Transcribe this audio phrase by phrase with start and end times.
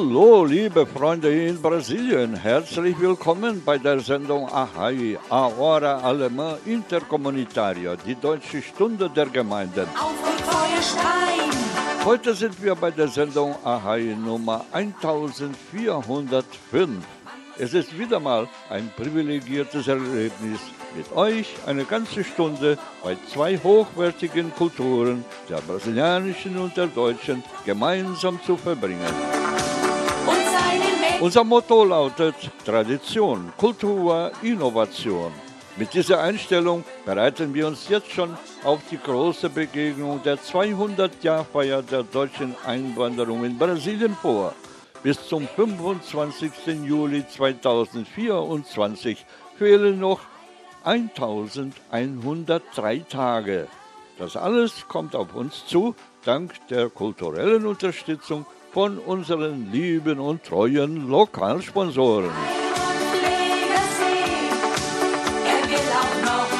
[0.00, 2.34] Hallo, liebe Freunde in Brasilien.
[2.34, 9.86] Herzlich willkommen bei der Sendung Ahai, a Hora Alemã Intercomunitaria, die deutsche Stunde der Gemeinden.
[10.00, 11.50] Auf die Feuerstein,
[12.06, 17.04] Heute sind wir bei der Sendung Ahai Nummer 1405.
[17.58, 20.60] Es ist wieder mal ein privilegiertes Erlebnis,
[20.96, 28.40] mit euch eine ganze Stunde bei zwei hochwertigen Kulturen, der brasilianischen und der deutschen, gemeinsam
[28.46, 29.14] zu verbringen.
[31.20, 35.30] Unser Motto lautet Tradition, Kultur, Innovation.
[35.76, 42.04] Mit dieser Einstellung bereiten wir uns jetzt schon auf die große Begegnung der 200-Jahr-Feier der
[42.04, 44.54] deutschen Einwanderung in Brasilien vor.
[45.02, 46.52] Bis zum 25.
[46.86, 49.26] Juli 2024
[49.58, 50.20] fehlen noch
[50.84, 53.68] 1103 Tage.
[54.18, 61.08] Das alles kommt auf uns zu, dank der kulturellen Unterstützung von unseren lieben und treuen
[61.08, 62.30] Lokalsponsoren.
[63.22, 64.50] Legacy.
[65.68, 66.50] Will auch noch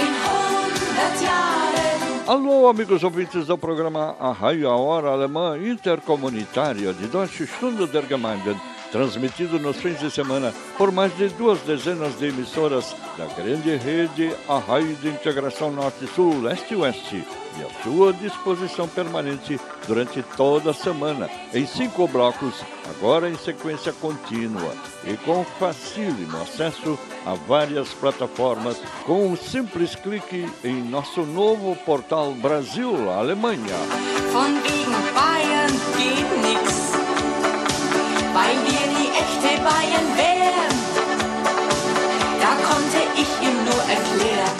[0.00, 7.06] in 100 Jahren Alô, amigos ouvintes do programa A Raio a Hora Alemã Intercomunitária de
[7.08, 8.58] Deutsche Stunde der Gemeinden,
[8.90, 14.34] transmitido nos fins de semana por mais de duas dezenas de emissoras da grande rede
[14.48, 17.24] A Raio de Integração Norte-Sul, Leste-Oeste,
[17.58, 22.54] e à sua disposição permanente durante toda a semana, em cinco blocos,
[22.88, 24.72] agora em sequência contínua,
[25.04, 32.32] e com facílimo acesso a várias plataformas, com um simples clique em nosso novo portal
[32.34, 32.94] Brasil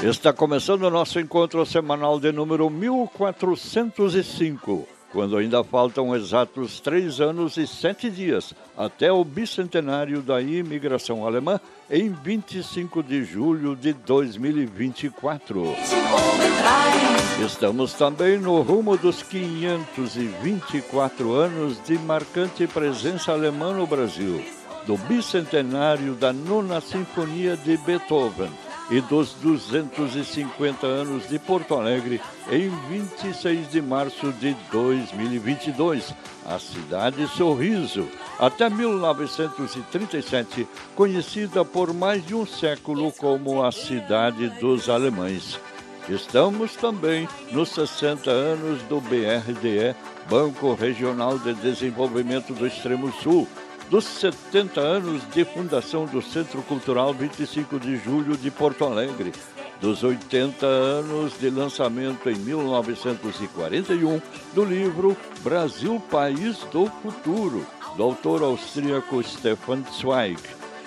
[0.02, 7.56] Está começando o nosso encontro semanal de número 1405, quando ainda faltam exatos três anos
[7.56, 11.60] e sete dias até o bicentenário da imigração alemã
[11.90, 15.74] em 25 de julho de 2024.
[15.84, 24.44] Sind obendrein, Estamos também no rumo dos 524 anos de marcante presença alemã no Brasil,
[24.86, 28.52] do bicentenário da Nona Sinfonia de Beethoven
[28.90, 36.14] e dos 250 anos de Porto Alegre em 26 de março de 2022,
[36.46, 44.88] a cidade Sorriso, até 1937 conhecida por mais de um século como a cidade dos
[44.88, 45.60] alemães.
[46.08, 49.94] Estamos também nos 60 anos do BRDE,
[50.28, 53.46] Banco Regional de Desenvolvimento do Extremo Sul,
[53.90, 59.32] dos 70 anos de fundação do Centro Cultural 25 de Julho de Porto Alegre,
[59.80, 64.20] dos 80 anos de lançamento em 1941
[64.54, 67.66] do livro Brasil País do Futuro,
[67.96, 70.38] do autor austríaco Stefan Zweig,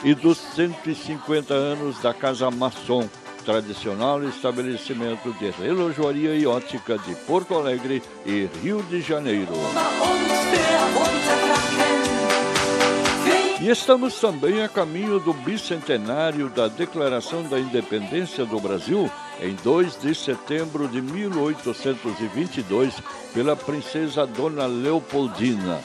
[0.03, 3.07] e dos 150 anos da Casa Maçom,
[3.45, 9.53] tradicional estabelecimento de relojoaria e ótica de Porto Alegre e Rio de Janeiro.
[13.61, 19.07] E estamos também a caminho do bicentenário da Declaração da Independência do Brasil,
[19.39, 22.95] em 2 de setembro de 1822,
[23.35, 25.79] pela princesa Dona Leopoldina.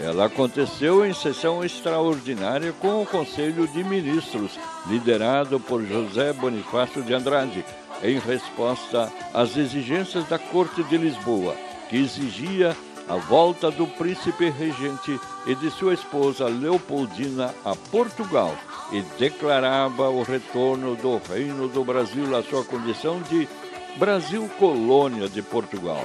[0.00, 7.12] Ela aconteceu em sessão extraordinária com o Conselho de Ministros, liderado por José Bonifácio de
[7.12, 7.62] Andrade,
[8.02, 11.54] em resposta às exigências da Corte de Lisboa,
[11.90, 12.74] que exigia
[13.08, 18.54] a volta do príncipe regente e de sua esposa Leopoldina a Portugal
[18.90, 23.48] e declarava o retorno do Reino do Brasil à sua condição de
[23.96, 26.04] Brasil colônia de Portugal.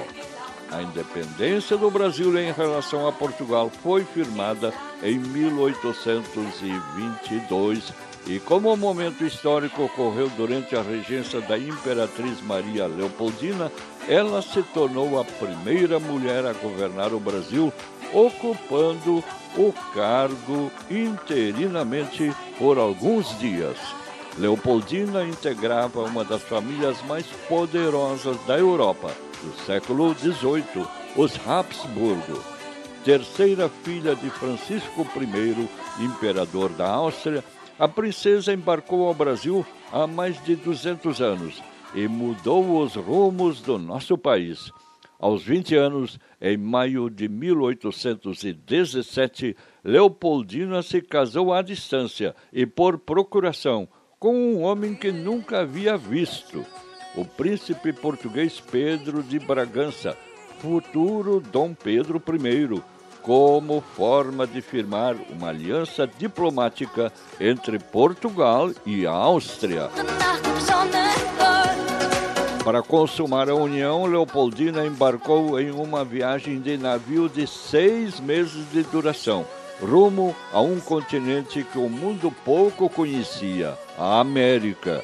[0.70, 7.90] A independência do Brasil em relação a Portugal foi firmada em 1822
[8.26, 13.72] e como o momento histórico ocorreu durante a regência da Imperatriz Maria Leopoldina,
[14.08, 17.70] ela se tornou a primeira mulher a governar o Brasil,
[18.12, 19.22] ocupando
[19.54, 23.76] o cargo interinamente por alguns dias.
[24.38, 29.10] Leopoldina integrava uma das famílias mais poderosas da Europa
[29.42, 32.42] do século XVIII, os Habsburgo.
[33.04, 35.68] Terceira filha de Francisco I,
[36.02, 37.44] imperador da Áustria,
[37.78, 41.62] a princesa embarcou ao Brasil há mais de 200 anos
[41.94, 44.70] e mudou os rumos do nosso país.
[45.18, 53.88] Aos 20 anos, em maio de 1817, Leopoldina se casou à distância e por procuração
[54.18, 56.64] com um homem que nunca havia visto,
[57.16, 60.16] o príncipe português Pedro de Bragança,
[60.60, 62.82] futuro Dom Pedro I,
[63.22, 69.88] como forma de firmar uma aliança diplomática entre Portugal e a Áustria.
[72.64, 78.82] Para consumar a união, Leopoldina embarcou em uma viagem de navio de seis meses de
[78.82, 79.46] duração,
[79.80, 85.02] rumo a um continente que o mundo pouco conhecia, a América.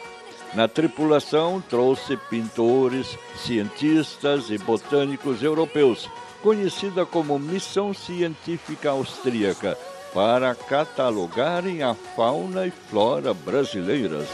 [0.53, 6.09] Na tripulação trouxe pintores, cientistas e botânicos europeus,
[6.43, 9.77] conhecida como Missão Científica Austríaca,
[10.13, 14.29] para catalogarem a fauna e flora brasileiras.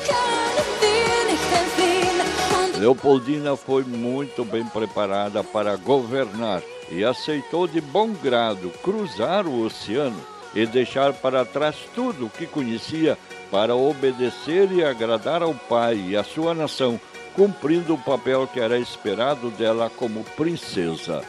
[2.80, 10.16] Leopoldina foi muito bem preparada para governar e aceitou de bom grado cruzar o oceano
[10.54, 13.18] e deixar para trás tudo o que conhecia
[13.50, 16.98] para obedecer e agradar ao pai e à sua nação,
[17.34, 21.22] cumprindo o papel que era esperado dela como princesa.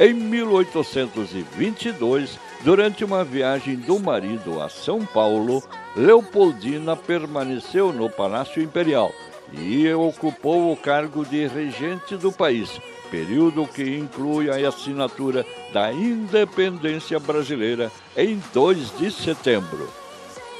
[0.00, 5.62] Em 1822, durante uma viagem do marido a São Paulo,
[5.94, 9.14] Leopoldina permaneceu no Palácio Imperial
[9.52, 17.18] e ocupou o cargo de regente do país, período que inclui a assinatura da independência
[17.18, 19.88] brasileira em 2 de setembro.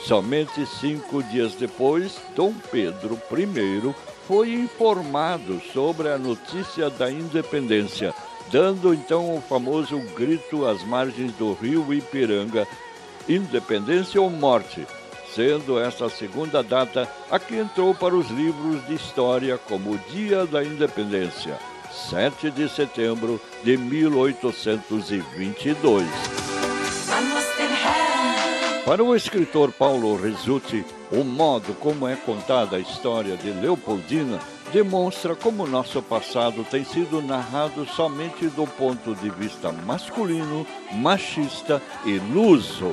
[0.05, 3.95] Somente cinco dias depois, Dom Pedro I
[4.27, 8.13] foi informado sobre a notícia da independência,
[8.51, 12.67] dando então o famoso grito às margens do rio Ipiranga:
[13.29, 14.85] Independência ou morte?
[15.35, 20.47] Sendo essa segunda data a que entrou para os livros de história como o Dia
[20.47, 21.59] da Independência,
[22.11, 26.07] 7 de setembro de 1822.
[28.85, 34.41] Para o escritor Paulo Resutti, o modo como é contada a história de Leopoldina
[34.73, 42.19] demonstra como nosso passado tem sido narrado somente do ponto de vista masculino, machista e
[42.19, 42.91] luso.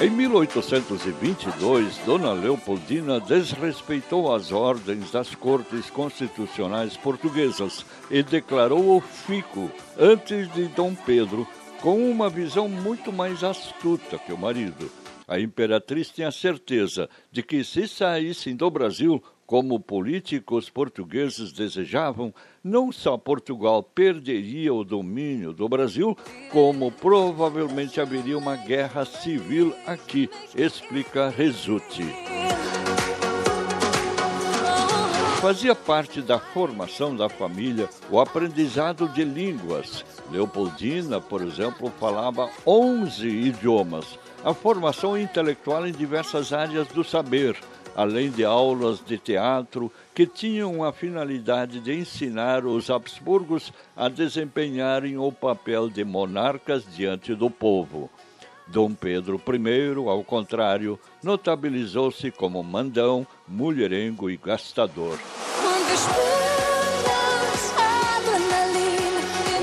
[0.00, 9.70] Em 1822, Dona Leopoldina desrespeitou as ordens das cortes constitucionais portuguesas e declarou o fico
[9.96, 11.46] antes de Dom Pedro,
[11.80, 14.90] com uma visão muito mais astuta que o marido.
[15.28, 22.92] A imperatriz tinha certeza de que, se saíssem do Brasil, como políticos portugueses desejavam, não
[22.92, 26.16] só Portugal perderia o domínio do Brasil,
[26.50, 32.04] como provavelmente haveria uma guerra civil aqui, explica Resutti.
[35.42, 40.04] Fazia parte da formação da família o aprendizado de línguas.
[40.30, 44.16] Leopoldina, por exemplo, falava 11 idiomas.
[44.44, 47.56] A formação intelectual em diversas áreas do saber,
[47.96, 55.16] além de aulas de teatro que tinham a finalidade de ensinar os Habsburgos a desempenharem
[55.16, 58.10] o papel de monarcas diante do povo.
[58.66, 65.18] Dom Pedro I, ao contrário, notabilizou-se como mandão, mulherengo e gastador.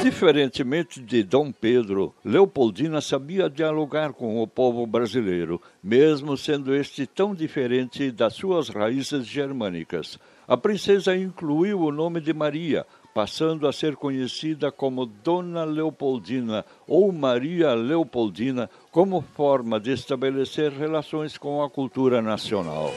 [0.01, 7.35] Diferentemente de Dom Pedro, Leopoldina sabia dialogar com o povo brasileiro, mesmo sendo este tão
[7.35, 10.17] diferente das suas raízes germânicas.
[10.47, 17.11] A princesa incluiu o nome de Maria, passando a ser conhecida como Dona Leopoldina ou
[17.11, 22.91] Maria Leopoldina, como forma de estabelecer relações com a cultura nacional.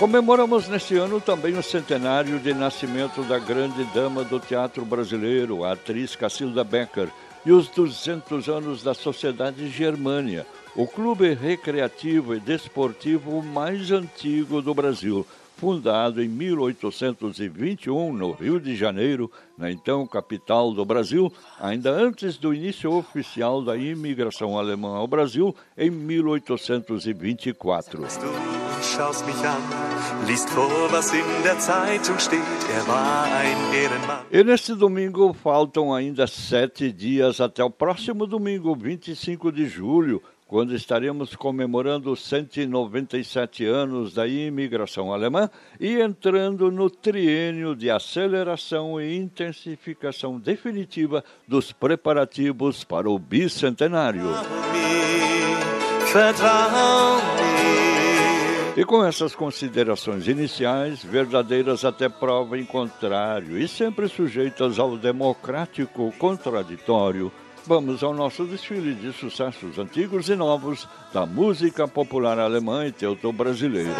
[0.00, 5.72] Comemoramos neste ano também o centenário de nascimento da grande dama do teatro brasileiro, a
[5.72, 7.10] atriz Cacilda Becker,
[7.44, 14.72] e os 200 anos da Sociedade Germânia, o clube recreativo e desportivo mais antigo do
[14.72, 15.26] Brasil,
[15.60, 22.54] fundado em 1821 no Rio de Janeiro, na então capital do Brasil, ainda antes do
[22.54, 28.06] início oficial da imigração alemã ao Brasil em 1824.
[28.82, 29.60] schaust mich an,
[30.26, 32.40] liest vor, was in der Zeitung steht.
[32.70, 32.80] Er.
[34.30, 40.74] E neste domingo faltam ainda sete dias até o próximo domingo, 25 de julho, quando
[40.74, 50.40] estaremos comemorando 197 anos da imigração alemã e entrando no triênio de aceleração e intensificação
[50.40, 54.24] definitiva dos preparativos para o bicentenário.
[58.76, 66.12] E com essas considerações iniciais, verdadeiras até prova em contrário e sempre sujeitas ao democrático
[66.18, 67.30] contraditório,
[67.66, 73.94] vamos ao nosso desfile de sucessos antigos e novos da música popular alemã e teuto-brasileira.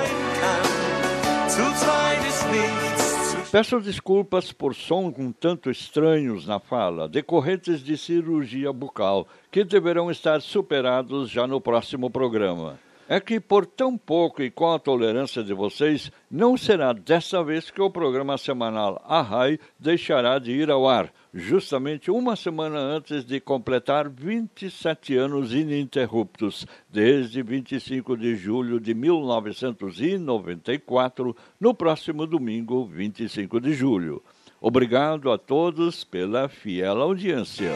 [3.51, 10.11] Peço desculpas por sons um tanto estranhos na fala, decorrentes de cirurgia bucal, que deverão
[10.11, 12.79] estar superados já no próximo programa
[13.11, 17.69] é que por tão pouco e com a tolerância de vocês, não será dessa vez
[17.69, 23.41] que o programa semanal Arrai deixará de ir ao ar, justamente uma semana antes de
[23.41, 33.73] completar 27 anos ininterruptos, desde 25 de julho de 1994, no próximo domingo, 25 de
[33.73, 34.23] julho.
[34.61, 37.73] Obrigado a todos pela fiel audiência.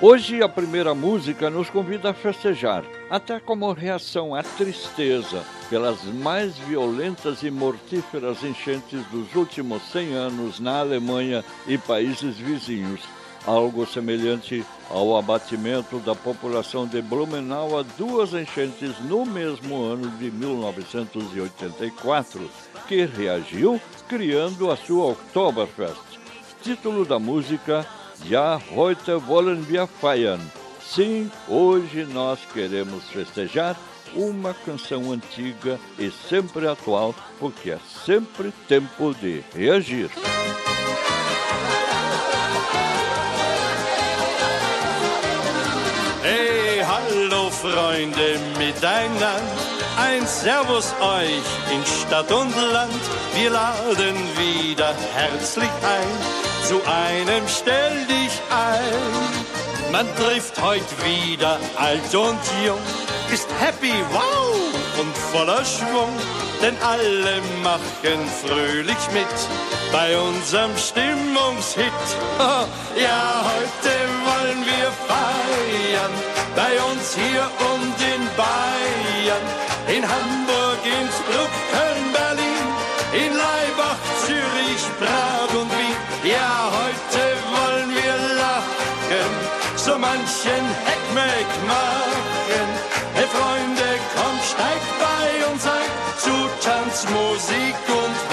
[0.00, 6.56] Hoje a primeira música nos convida a festejar, até como reação à tristeza pelas mais
[6.56, 13.00] violentas e mortíferas enchentes dos últimos 100 anos na Alemanha e países vizinhos,
[13.44, 20.30] algo semelhante ao abatimento da população de Blumenau a duas enchentes no mesmo ano de
[20.30, 22.48] 1984,
[22.86, 26.20] que reagiu criando a sua Oktoberfest.
[26.62, 27.84] Título da música
[28.24, 30.40] Ja, heute wollen wir feiern.
[30.84, 33.76] Sim, hoje nós queremos festejar
[34.14, 40.10] uma canção antiga e sempre atual, porque é sempre tempo de reagir.
[46.22, 49.40] Hey, hallo Freunde miteinander,
[49.96, 53.00] ein Servus euch in Stadt und Land.
[53.34, 59.90] Wir laden wieder herzlich ein zu einem stell dich ein.
[59.90, 62.84] Man trifft heute wieder alt und jung,
[63.32, 66.12] ist happy, wow und voller Schwung,
[66.60, 69.34] denn alle machen fröhlich mit
[69.92, 72.04] bei unserem Stimmungshit.
[73.06, 73.92] ja, heute
[74.28, 76.14] wollen wir feiern,
[76.54, 79.44] bei uns hier und in Bayern,
[79.96, 82.66] in Hamburg, Innsbruck, Köln, Berlin,
[83.24, 85.37] in Leibach, Zürich, Prag
[90.38, 92.68] manchen Heckmeck machen.
[93.14, 98.27] Hey Freunde, kommt, steigt bei uns ein zu Tanz, Musik und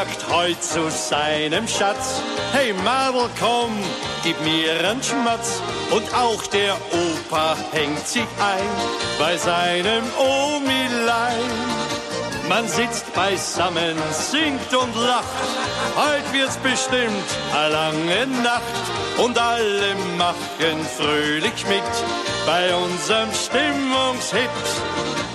[0.00, 3.70] sagt heut zu seinem Schatz, hey Marvel, komm,
[4.22, 5.60] gib mir einen Schmatz.
[5.90, 8.70] Und auch der Opa hängt sich ein
[9.18, 11.50] bei seinem Omilein.
[12.48, 15.46] Man sitzt beisammen, singt und lacht,
[15.96, 18.84] heut wird's bestimmt eine lange Nacht.
[19.18, 21.90] Und alle machen fröhlich mit
[22.46, 24.64] bei unserem Stimmungshit.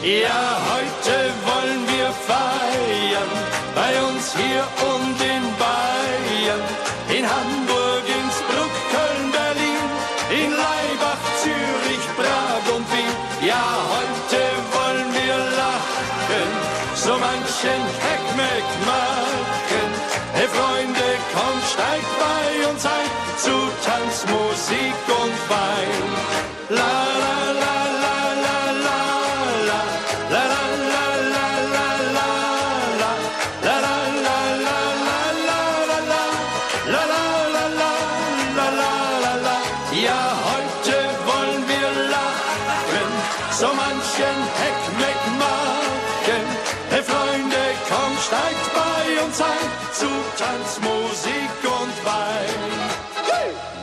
[0.02, 6.64] Ja, heute wollen wir feiern bei uns hier und in Bayern,
[7.12, 9.88] in Hamburg, Innsbruck, Köln, Berlin,
[10.32, 13.16] in Leibach, Zürich, Prag und Wien.
[13.46, 14.42] Ja, heute
[14.76, 16.50] wollen wir lachen,
[16.96, 19.88] so manchen Heckmeck machen.
[20.34, 23.12] Hey Freunde, kommt, steigt bei uns ein
[23.44, 23.56] zu
[23.86, 26.80] Tanz, Musik und Wein.
[26.80, 27.05] La.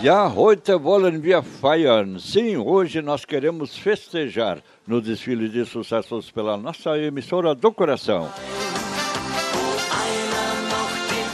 [0.02, 2.18] Ja, heute wollen wir feiern.
[2.18, 8.28] Sim, hoje nós queremos festejar no desfile de sucessos pela nossa emissora do coração.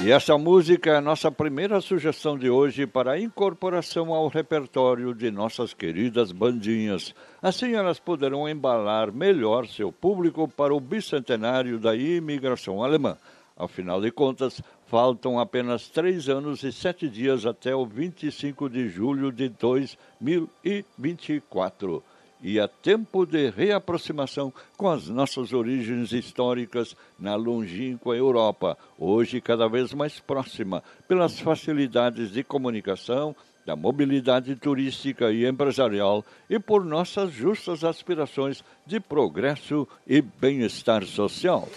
[0.04, 5.30] E essa música é a nossa primeira sugestão de hoje para incorporação ao repertório de
[5.30, 7.14] nossas queridas bandinhas.
[7.40, 13.16] Assim elas poderão embalar melhor seu público para o bicentenário da imigração alemã.
[13.56, 19.30] Afinal de contas, faltam apenas três anos e sete dias até o 25 de julho
[19.30, 22.02] de 2024.
[22.40, 29.66] E há tempo de reaproximação com as nossas origens históricas na longínqua Europa, hoje cada
[29.68, 33.34] vez mais próxima, pelas facilidades de comunicação,
[33.68, 41.68] da mobilidade turística e empresarial e por nossas justas aspirações de progresso e bem-estar social.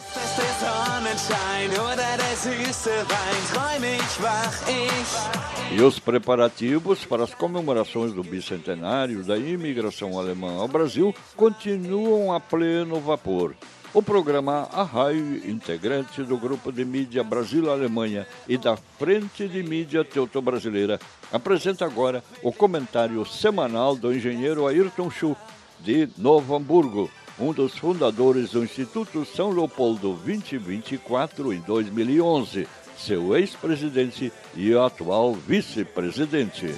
[5.70, 12.40] E os preparativos para as comemorações do bicentenário da imigração alemã ao Brasil continuam a
[12.40, 13.54] pleno vapor.
[13.94, 20.98] O programa Arraio, integrante do grupo de mídia Brasil-Alemanha e da Frente de Mídia Teuto-Brasileira,
[21.30, 25.36] apresenta agora o comentário semanal do engenheiro Ayrton Schuh,
[25.82, 34.32] de Novo Hamburgo, um dos fundadores do Instituto São Leopoldo 2024 em 2011, seu ex-presidente
[34.56, 36.74] e atual vice-presidente.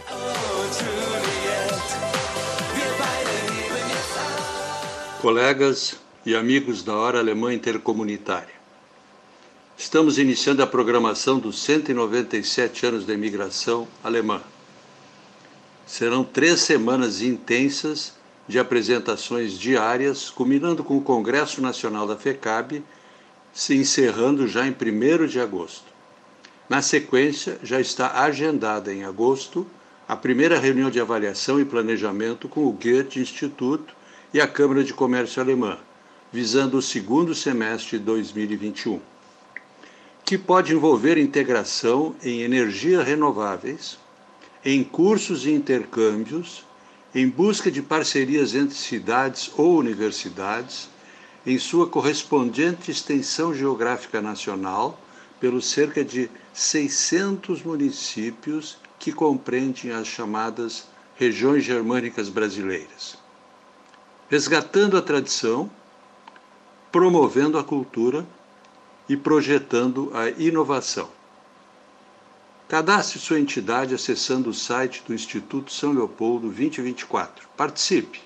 [5.22, 8.54] Colegas, e amigos da Hora Alemã Intercomunitária.
[9.78, 14.42] Estamos iniciando a programação dos 197 anos da imigração alemã.
[15.86, 18.14] Serão três semanas intensas
[18.48, 22.82] de apresentações diárias, culminando com o Congresso Nacional da FECAB,
[23.52, 25.92] se encerrando já em 1 de agosto.
[26.70, 29.68] Na sequência, já está agendada em agosto
[30.08, 33.94] a primeira reunião de avaliação e planejamento com o Goethe Instituto
[34.34, 35.78] e a Câmara de Comércio Alemã,
[36.34, 39.00] visando o segundo semestre de 2021,
[40.26, 44.00] que pode envolver integração em energias renováveis,
[44.66, 46.66] em cursos e intercâmbios,
[47.14, 50.90] em busca de parcerias entre cidades ou universidades,
[51.46, 55.00] em sua correspondente extensão geográfica nacional,
[55.40, 63.20] pelos cerca de 600 municípios que compreendem as chamadas regiões germânicas brasileiras.
[64.30, 65.70] Resgatando a tradição,
[66.94, 68.24] promovendo a cultura
[69.10, 71.10] e projetando a inovação.
[72.70, 77.48] Cadastre sua entidade acessando o site do Instituto São Leopoldo 2024.
[77.58, 78.22] Participe!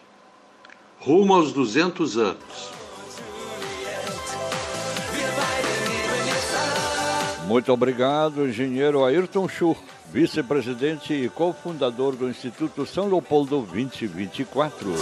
[0.99, 2.71] Rumo aos 200 anos.
[7.45, 9.77] Muito obrigado, engenheiro Ayrton Schur,
[10.12, 14.93] vice-presidente e cofundador do Instituto São Leopoldo 2024.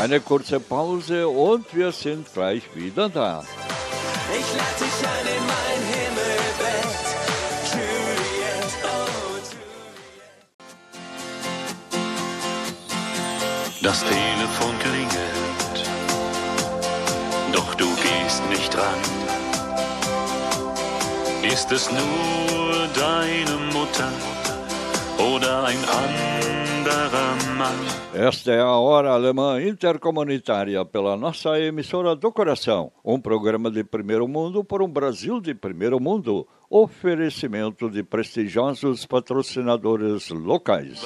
[0.00, 3.42] Eine kurze Pause und wir sind gleich wieder da.
[4.30, 7.04] Ich lade dich ein in mein Himmelbett,
[7.72, 9.08] Juliet, oh
[9.50, 10.28] Juliet.
[13.82, 15.78] Das Telefon klingelt,
[17.52, 19.02] doch du gehst nicht ran.
[21.42, 24.12] Ist es nur deine Mutter
[25.18, 26.57] oder ein anderer?
[28.14, 32.90] Esta é a Hora Alemã Intercomunitária pela nossa emissora do coração.
[33.04, 36.46] Um programa de primeiro mundo por um Brasil de primeiro mundo.
[36.68, 41.00] Oferecimento de prestigiosos patrocinadores locais.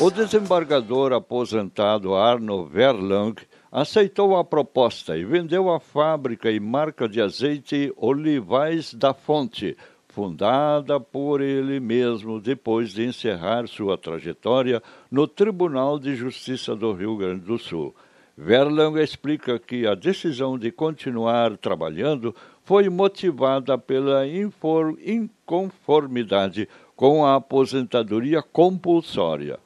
[0.00, 3.34] O desembargador aposentado Arno Verlang
[3.72, 9.74] aceitou a proposta e vendeu a fábrica e marca de azeite Olivais da Fonte,
[10.08, 17.16] fundada por ele mesmo depois de encerrar sua trajetória no Tribunal de Justiça do Rio
[17.16, 17.94] Grande do Sul.
[18.36, 28.42] Verlang explica que a decisão de continuar trabalhando foi motivada pela inconformidade com a aposentadoria
[28.42, 29.58] compulsória.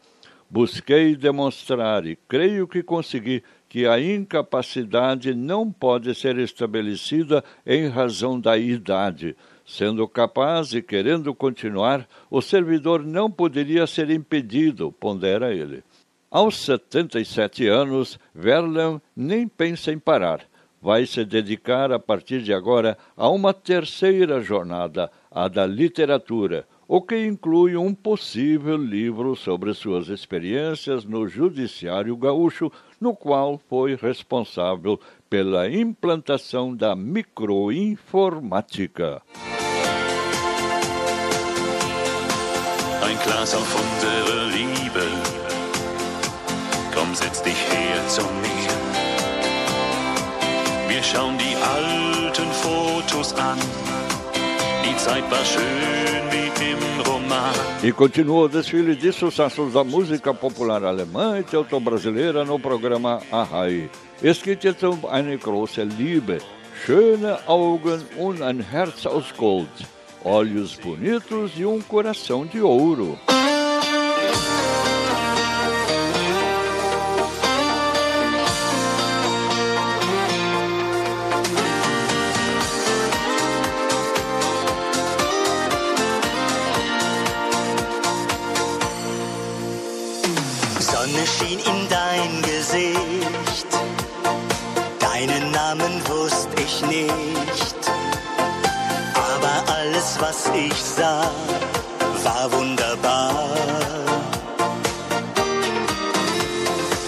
[0.48, 3.42] Busquei demonstrar e creio que consegui
[3.76, 9.36] que a incapacidade não pode ser estabelecida em razão da idade.
[9.66, 15.84] Sendo capaz e querendo continuar, o servidor não poderia ser impedido, pondera ele.
[16.30, 20.40] Aos 77 anos, Verlaine nem pensa em parar.
[20.80, 27.02] Vai se dedicar a partir de agora a uma terceira jornada, a da literatura o
[27.02, 32.70] que inclui um possível livro sobre suas experiências no Judiciário Gaúcho,
[33.00, 39.20] no qual foi responsável pela implantação da microinformática.
[43.02, 45.02] Ein Glas auf unsere Liebe.
[46.94, 48.70] Komm, setz dich her zu mir.
[50.88, 53.58] Wir schauen die alten Fotos an.
[57.82, 63.88] E continua o desfile de sucessos da música popular alemã e teuto-brasileira no programa Ahai.
[64.22, 66.38] Es geht jetzt um eine große Liebe,
[66.84, 69.68] schöne Augen und ein Herz aus Gold,
[70.24, 73.16] olhos bonitos e um coração de ouro.
[100.20, 101.30] Was ich sah,
[102.24, 103.48] war wunderbar.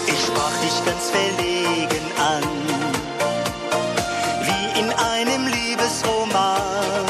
[0.06, 2.44] Ich sprach dich ganz verlegen an,
[4.46, 7.06] wie in einem Liebesroman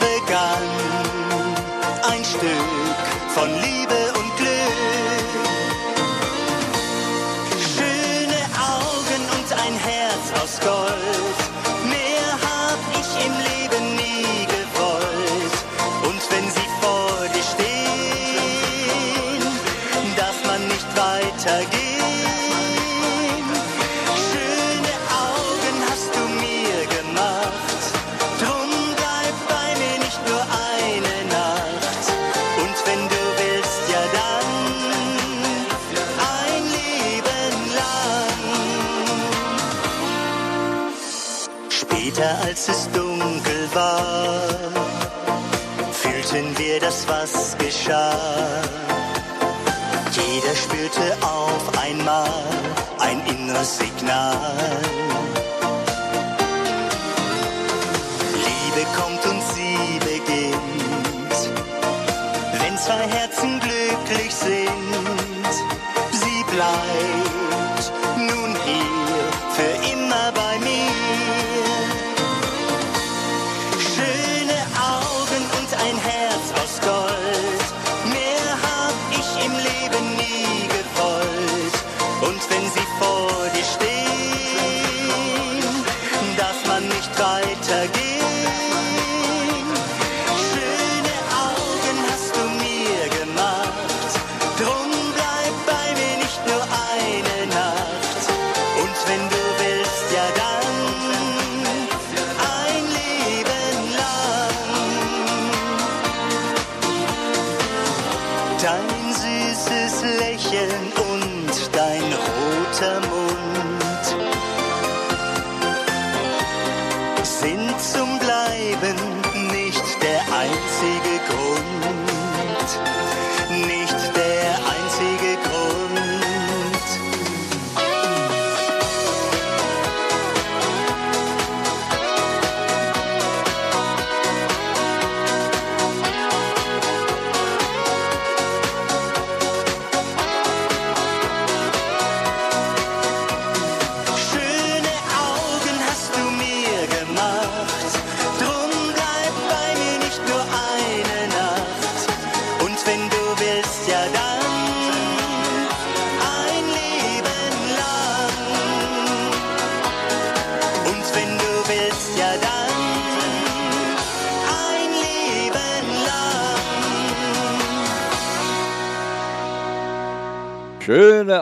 [0.00, 0.68] begann
[2.12, 2.96] ein Stück
[3.34, 3.97] von Liebe
[47.88, 48.62] geschah.
[50.12, 52.28] Jeder spürte auf einmal
[52.98, 54.36] ein inneres Signal.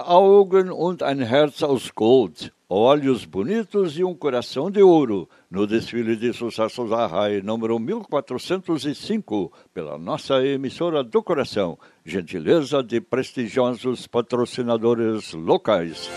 [0.05, 6.17] Augen und ein Herz aus Gold, olhos bonitos e um coração de ouro, no desfile
[6.17, 16.11] de sucessos Arrai, número 1405, pela nossa emissora do coração, gentileza de prestigiosos patrocinadores locais.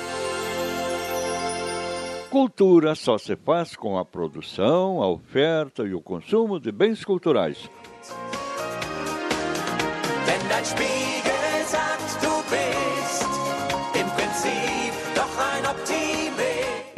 [2.29, 7.69] Cultura só se faz com a produção, a oferta e o consumo de bens culturais.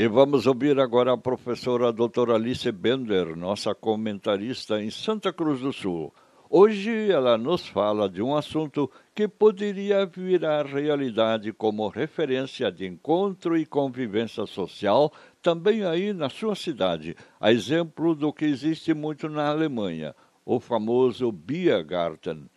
[0.02, 5.72] E vamos ouvir agora a professora doutora Alice Bender, nossa comentarista em Santa Cruz do
[5.72, 6.12] Sul.
[6.50, 13.56] Hoje ela nos fala de um assunto que poderia virar realidade como referência de encontro
[13.56, 19.50] e convivência social também aí na sua cidade, a exemplo do que existe muito na
[19.50, 22.50] Alemanha, o famoso Biergarten.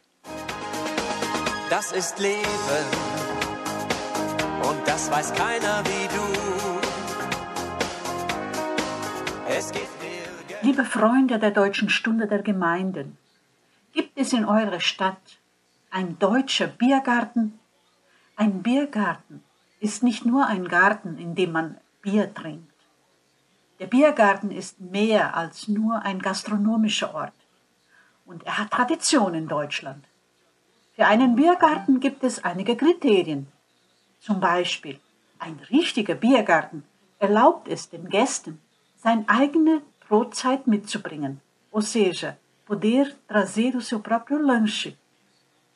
[1.69, 2.89] Das ist Leben
[4.67, 6.24] und das weiß keiner wie du.
[10.63, 13.19] Liebe Freunde der Deutschen Stunde der Gemeinden,
[13.95, 15.39] Gibt es in eurer Stadt
[15.91, 17.61] ein deutscher Biergarten?
[18.35, 19.45] Ein Biergarten
[19.79, 22.73] ist nicht nur ein Garten, in dem man Bier trinkt.
[23.79, 27.35] Der Biergarten ist mehr als nur ein gastronomischer Ort.
[28.27, 30.05] Und er hat Tradition in Deutschland.
[30.97, 33.47] Für einen Biergarten gibt es einige Kriterien.
[34.21, 34.99] Zum Beispiel,
[35.39, 36.83] ein richtiger Biergarten
[37.21, 38.61] erlaubt es den Gästen,
[39.05, 41.39] seine eigene Brotzeit mitzubringen,
[41.71, 44.97] ou seja, poder trazer o seu próprio lanche.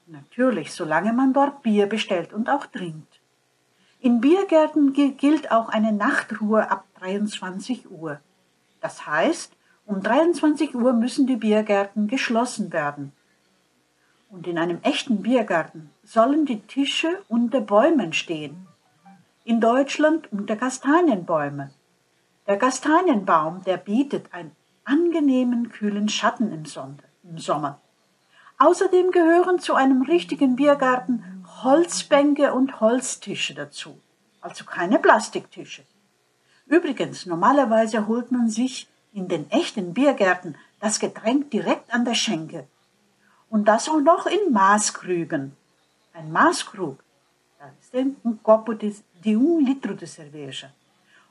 [0.06, 3.20] Natürlich, solange man dort Bier bestellt und auch trinkt.
[4.00, 8.18] In Biergärten gilt auch eine Nachtruhe ab 23 Uhr.
[8.80, 9.52] Das heißt,
[9.84, 13.12] um 23 Uhr müssen die Biergärten geschlossen werden.
[14.30, 18.66] Und in einem echten Biergarten sollen die Tische unter Bäumen stehen.
[19.44, 21.70] In Deutschland unter Kastanienbäume.
[22.48, 24.52] Der Kastanienbaum, der bietet ein
[24.84, 26.64] angenehmen kühlen Schatten im,
[27.36, 27.78] Sommer.
[28.56, 34.00] Außerdem gehören zu einem richtigen Biergarten Holzbänke und Holztische dazu,
[34.40, 35.82] also keine Plastiktische.
[36.64, 42.66] Übrigens, normalerweise holt man sich in den echten Biergärten das Getränk direkt an der Schenke.
[43.50, 45.54] Und das auch noch in Maßkrügen.
[46.14, 46.98] Ein Maßkrug,
[47.58, 50.70] das ist ein copo de un litro de cerveja.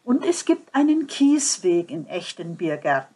[0.08, 3.14] Und es gibt einen Kiesweg in echten Biergärten.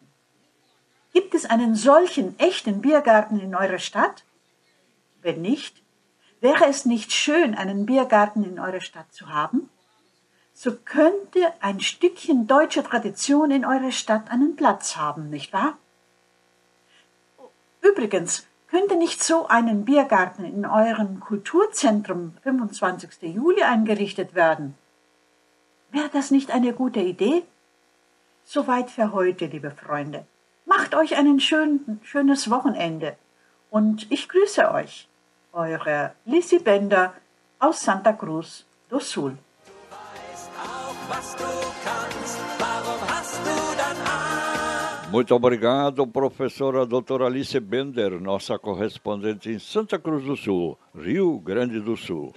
[1.13, 4.25] Gibt es einen solchen echten Biergarten in eurer Stadt?
[5.21, 5.81] Wenn nicht,
[6.41, 9.69] wäre es nicht schön, einen Biergarten in eurer Stadt zu haben?
[10.53, 15.77] So könnte ein Stückchen deutsche Tradition in eurer Stadt einen Platz haben, nicht wahr?
[17.79, 23.33] Übrigens, könnte nicht so einen Biergarten in eurem Kulturzentrum 25.
[23.33, 24.75] Juli eingerichtet werden?
[25.91, 27.43] Wäre das nicht eine gute Idee?
[28.45, 30.25] Soweit für heute, liebe Freunde.
[30.65, 33.17] Macht euch ein schön, schönes Wochenende
[33.69, 35.07] und ich grüße euch,
[35.51, 37.13] eure Lissy Bender
[37.59, 39.37] aus Santa Cruz do Sul.
[45.11, 51.81] Muito obrigado, professora doutora Alice Bender, nossa correspondente em Santa Cruz do Sul, Rio Grande
[51.81, 52.31] do Sul.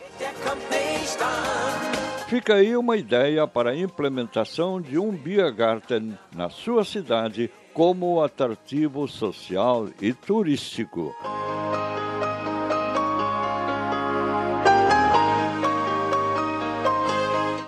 [2.35, 9.07] Fica aí uma ideia para a implementação de um Biergarten na sua cidade como atrativo
[9.07, 11.15] social e turístico.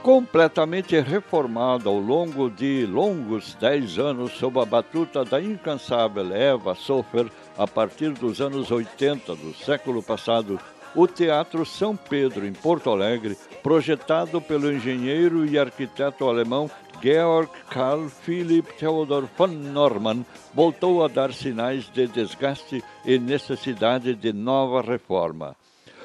[0.02, 7.28] completamente reformado ao longo de longos dez anos sob a batuta da incansável Eva Sofer,
[7.58, 10.60] a partir dos anos 80 do século passado,
[10.96, 16.70] o Teatro São Pedro, em Porto Alegre, projetado pelo engenheiro e arquiteto alemão
[17.02, 24.32] Georg Karl Philipp Theodor von Norman voltou a dar sinais de desgaste e necessidade de
[24.32, 25.54] nova reforma.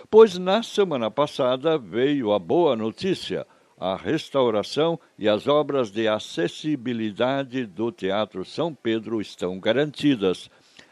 [0.10, 3.48] Pois na semana passada veio a boa notícia:
[3.80, 10.50] a restauração e as obras de acessibilidade do Teatro São Pedro estão garantidas.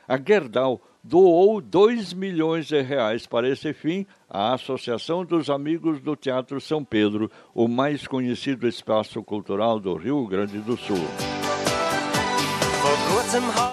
[0.07, 6.15] A Gerdau doou 2 milhões de reais para esse fim à Associação dos Amigos do
[6.15, 11.38] Teatro São Pedro, o mais conhecido espaço cultural do Rio Grande do Sul.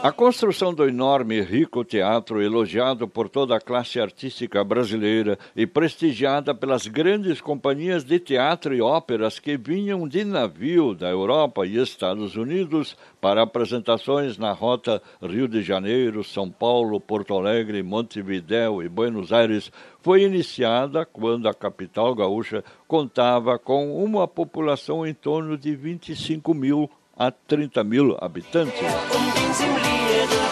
[0.03, 5.67] A construção do enorme e rico teatro, elogiado por toda a classe artística brasileira e
[5.67, 11.81] prestigiada pelas grandes companhias de teatro e óperas que vinham de navio da Europa e
[11.81, 18.89] Estados Unidos para apresentações na rota Rio de Janeiro, São Paulo, Porto Alegre, Montevidéu e
[18.89, 25.75] Buenos Aires, foi iniciada quando a capital gaúcha contava com uma população em torno de
[25.75, 28.79] 25 mil a 30 mil habitantes.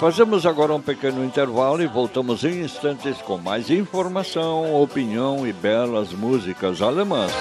[0.01, 6.13] Fazemos agora um pequeno intervalo e voltamos em instantes com mais informação, opinião e belas
[6.13, 7.33] músicas alemãs.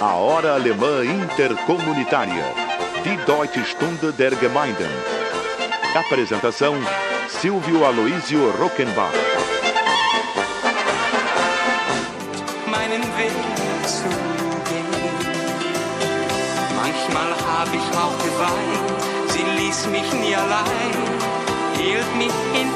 [0.00, 2.44] A Hora Alemã Intercomunitária.
[3.04, 4.90] Die Deutsche Stunde der Gemeinden.
[5.94, 6.74] Apresentação
[7.38, 9.12] Silvio Aloísio Rockenbach.
[12.66, 13.32] Meinen Weg
[13.86, 14.08] zu
[14.68, 14.84] gehen.
[16.76, 20.94] Manchmal hab ich auch geweint, sie ließ mich nie allein,
[21.78, 22.68] hielt mich in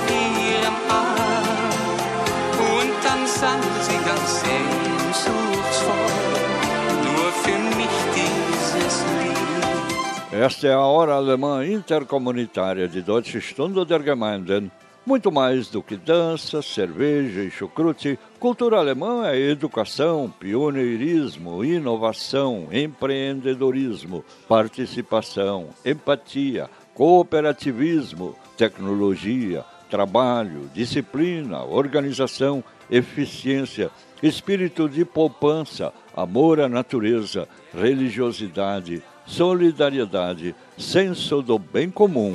[10.37, 14.69] Esta é a Hora Alemã Intercomunitária de Deutsche Stunde der Gemeinden.
[15.07, 24.25] Muito mais do que dança, cerveja e chucrute, cultura alemã é educação, pioneirismo, inovação, empreendedorismo,
[24.49, 33.89] participação, empatia, cooperativismo, tecnologia, trabalho, disciplina, organização, eficiência,
[34.21, 42.35] espírito de poupança, amor à natureza, religiosidade, solidariedade, senso do bem comum.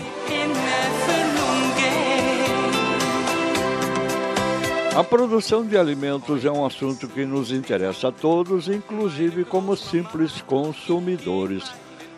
[4.95, 10.41] A produção de alimentos é um assunto que nos interessa a todos, inclusive como simples
[10.41, 11.71] consumidores.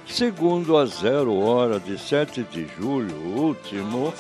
[0.08, 4.12] Segundo a Zero Hora de 7 de julho último,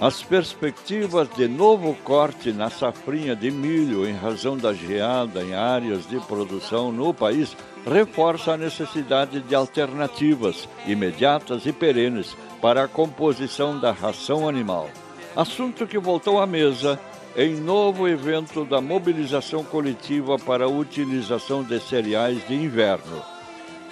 [0.00, 6.06] as perspectivas de novo corte na safrinha de milho em razão da geada em áreas
[6.08, 13.78] de produção no país reforça a necessidade de alternativas imediatas e perenes para a composição
[13.78, 14.90] da ração animal.
[15.36, 16.98] Assunto que voltou à mesa
[17.36, 23.22] em novo evento da mobilização coletiva para a utilização de cereais de inverno.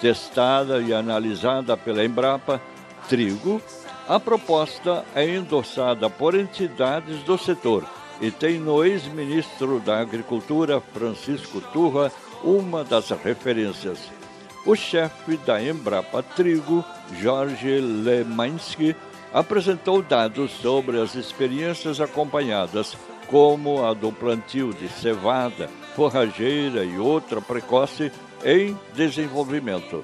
[0.01, 2.59] Testada e analisada pela Embrapa,
[3.07, 3.61] trigo,
[4.09, 7.85] a proposta é endossada por entidades do setor
[8.19, 12.11] e tem no ex-ministro da Agricultura, Francisco Turra,
[12.45, 13.99] uma das referências.
[14.65, 16.85] O chefe da Embrapa Trigo,
[17.19, 18.95] Jorge Lemansky,
[19.33, 22.95] apresentou dados sobre as experiências acompanhadas,
[23.27, 28.11] como a do plantio de cevada, forrageira e outra precoce
[28.43, 30.03] em desenvolvimento.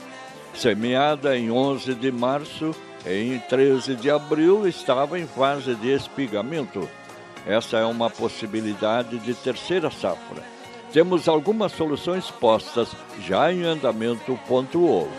[0.53, 2.75] Semeada em 11 de março,
[3.05, 6.89] em 13 de abril estava em fase de espigamento.
[7.45, 10.60] Essa é uma possibilidade de terceira safra.
[10.93, 12.89] Temos algumas soluções postas
[13.21, 15.09] já em andamento, pontuou.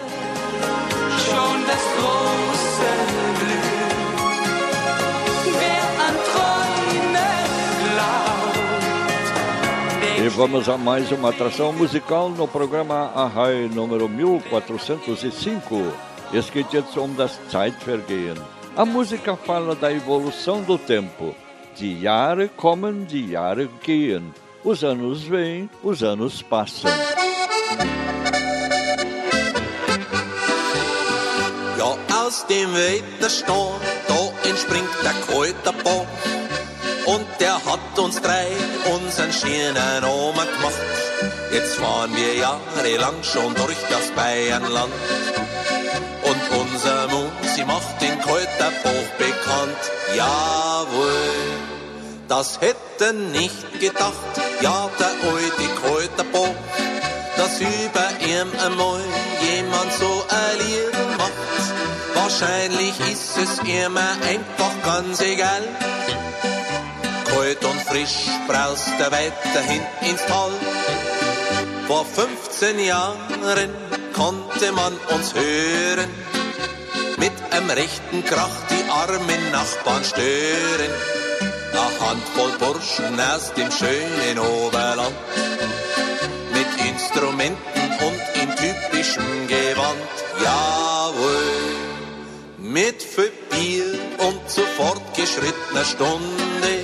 [10.19, 15.93] E vamos a mais uma atração musical no programa Ahai número 1405.
[16.35, 18.37] Es geht jetzt um das Zeitvergehen.
[18.77, 21.35] A música fala da evolução do tempo.
[21.77, 24.33] Die Jahre kommen, die Jahre gehen.
[24.65, 26.89] Os anos vêm, os anos passam.
[31.77, 36.07] Ja, aus dem Wettersturm, da entspringt der Kräuterbach.
[37.07, 38.47] Und der hat uns drei
[38.95, 40.81] unseren schönen Oma gemacht.
[41.51, 44.93] Jetzt fahren wir jahrelang schon durch das Bayernland.
[46.23, 49.83] Und unser Musi macht den Kräuterbach bekannt.
[50.17, 51.52] Jawohl,
[52.33, 54.33] das hätten nicht gedacht.
[54.63, 56.57] Ja, der alte Kräuterbach,
[57.37, 59.03] dass über ihm einmal
[59.53, 60.25] jemand so
[60.61, 61.33] Lied macht.
[62.15, 65.63] Wahrscheinlich ist es ihm einfach ganz egal.
[67.27, 70.53] Kalt und frisch braust er weiterhin ins Tal.
[71.87, 73.19] Vor 15 Jahren
[74.15, 76.09] konnte man uns hören.
[77.19, 81.22] Mit einem rechten Krach die armen Nachbarn stören.
[81.73, 85.17] Eine Handvoll Burschen aus dem schönen Oberland.
[86.53, 90.13] Mit Instrumenten und in typischem Gewand.
[90.43, 91.73] Jawohl.
[92.59, 96.75] Mit viel Bier und zu fortgeschrittener Stunde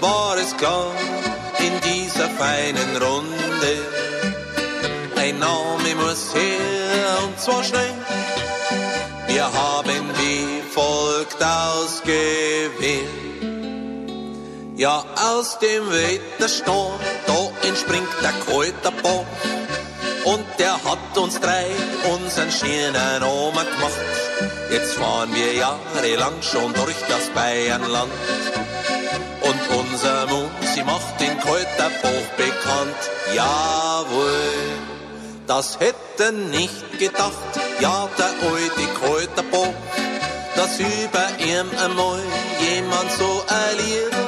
[0.00, 0.92] war es klar
[1.58, 3.74] in dieser feinen Runde.
[5.16, 7.94] Ein Name muss her und zwar schnell.
[9.28, 13.23] Wir haben wie folgt ausgewählt.
[14.76, 16.98] Ja, aus dem Wettersturm,
[17.28, 19.24] da entspringt der Kräuterbach.
[20.24, 21.66] Und der hat uns drei
[22.12, 24.00] unseren schönen Oma gemacht.
[24.72, 28.10] Jetzt fahren wir jahrelang schon durch das Bayernland.
[29.42, 32.96] Und unser Musi macht den Kräuterbach bekannt.
[33.32, 34.40] Jawohl,
[35.46, 37.32] das hätten nicht gedacht.
[37.78, 39.74] Ja, der alte Kräuterbach,
[40.56, 42.18] dass über ihm einmal
[42.58, 44.23] jemand so macht.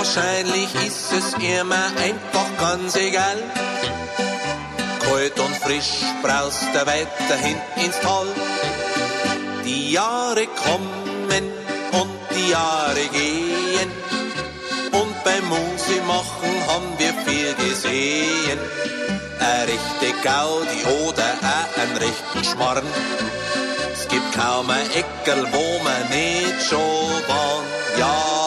[0.00, 3.36] Wahrscheinlich ist es ihm einfach ganz egal.
[4.98, 8.26] Kalt und frisch braust er weiterhin ins Tal.
[9.62, 11.44] Die Jahre kommen
[11.92, 13.90] und die Jahre gehen.
[14.90, 18.58] Und beim Musi machen haben wir viel gesehen.
[19.38, 22.86] Eine rechte Gaudi oder auch einen rechten Schmarrn.
[23.92, 27.62] Es gibt kaum ein Eckel, wo man nicht schon war.
[27.98, 28.39] Jawohl.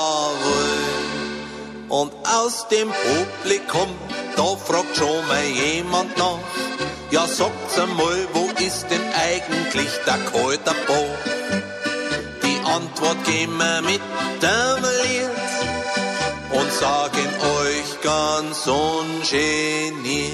[1.93, 3.87] Und aus dem Publikum,
[4.35, 6.39] da fragt schon mal jemand nach.
[7.11, 11.05] Ja, sagt's einmal, wo ist denn eigentlich der Kalterbau?
[12.41, 14.01] Die Antwort geben wir mit
[14.41, 15.29] dem Lied
[16.59, 17.29] und sagen
[17.61, 20.33] euch ganz ungeniert.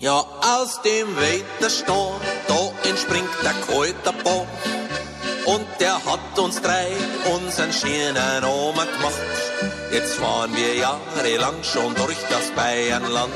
[0.00, 0.24] Ja,
[0.56, 4.44] aus dem Wettersturm, da entspringt der Kalterbau.
[5.48, 6.88] Und der hat uns drei
[7.34, 9.22] unseren schönen Oma gemacht.
[9.90, 13.32] Jetzt fahren wir jahrelang schon durch das Bayernland.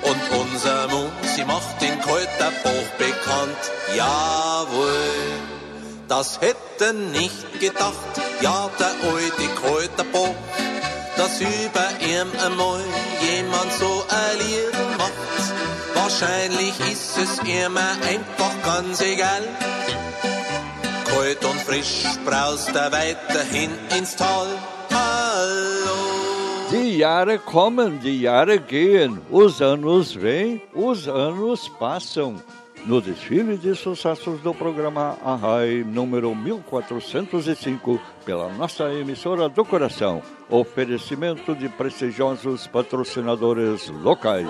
[0.00, 3.62] Und unser Musi macht den Kräuterbauch bekannt.
[3.94, 5.10] Jawohl,
[6.08, 8.14] das hätte nicht gedacht.
[8.40, 10.36] Ja, der alte Kräuterbauch,
[11.18, 12.80] dass über ihm einmal
[13.30, 15.12] jemand so ein Lied macht.
[15.92, 19.42] Wahrscheinlich ist es ihm einfach ganz egal.
[21.10, 24.46] Kalt und frisch braust er weiterhin ins Tal.
[24.90, 25.96] Hallo.
[26.70, 32.36] Die Jahre kommen, die Jahre gehen, os anos vêm, os anos passam.
[32.86, 40.22] No desfile de sucessos do programa Arrai, número 1405, pela nossa emissora do coração.
[40.48, 44.48] Oferecimento de prestigiosos patrocinadores locais.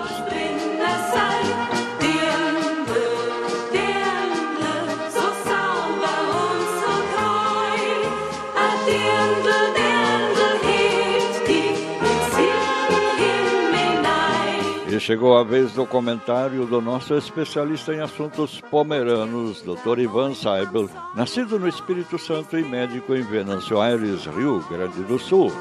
[14.91, 19.99] E chegou a vez do comentário do nosso especialista em assuntos pomeranos, Dr.
[19.99, 25.53] Ivan Seibel, nascido no Espírito Santo e médico em Venâncio Aires, Rio Grande do Sul.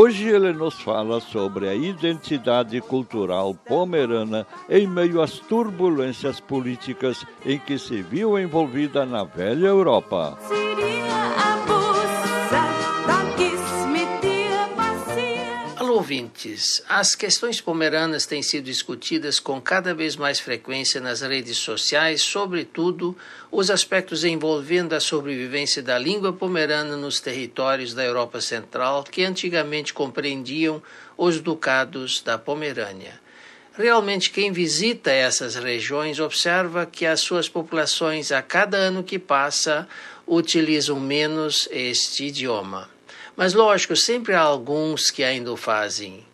[0.00, 7.58] Hoje ele nos fala sobre a identidade cultural pomerana em meio às turbulências políticas em
[7.58, 10.38] que se viu envolvida na velha Europa.
[16.08, 22.22] Ouvintes, as questões pomeranas têm sido discutidas com cada vez mais frequência nas redes sociais,
[22.22, 23.14] sobretudo
[23.50, 29.92] os aspectos envolvendo a sobrevivência da língua pomerana nos territórios da Europa Central que antigamente
[29.92, 30.82] compreendiam
[31.14, 33.20] os ducados da Pomerânia.
[33.74, 39.86] Realmente, quem visita essas regiões observa que as suas populações, a cada ano que passa,
[40.26, 42.88] utilizam menos este idioma.
[43.38, 46.26] Mas, lógico, sempre há alguns que ainda o fazem.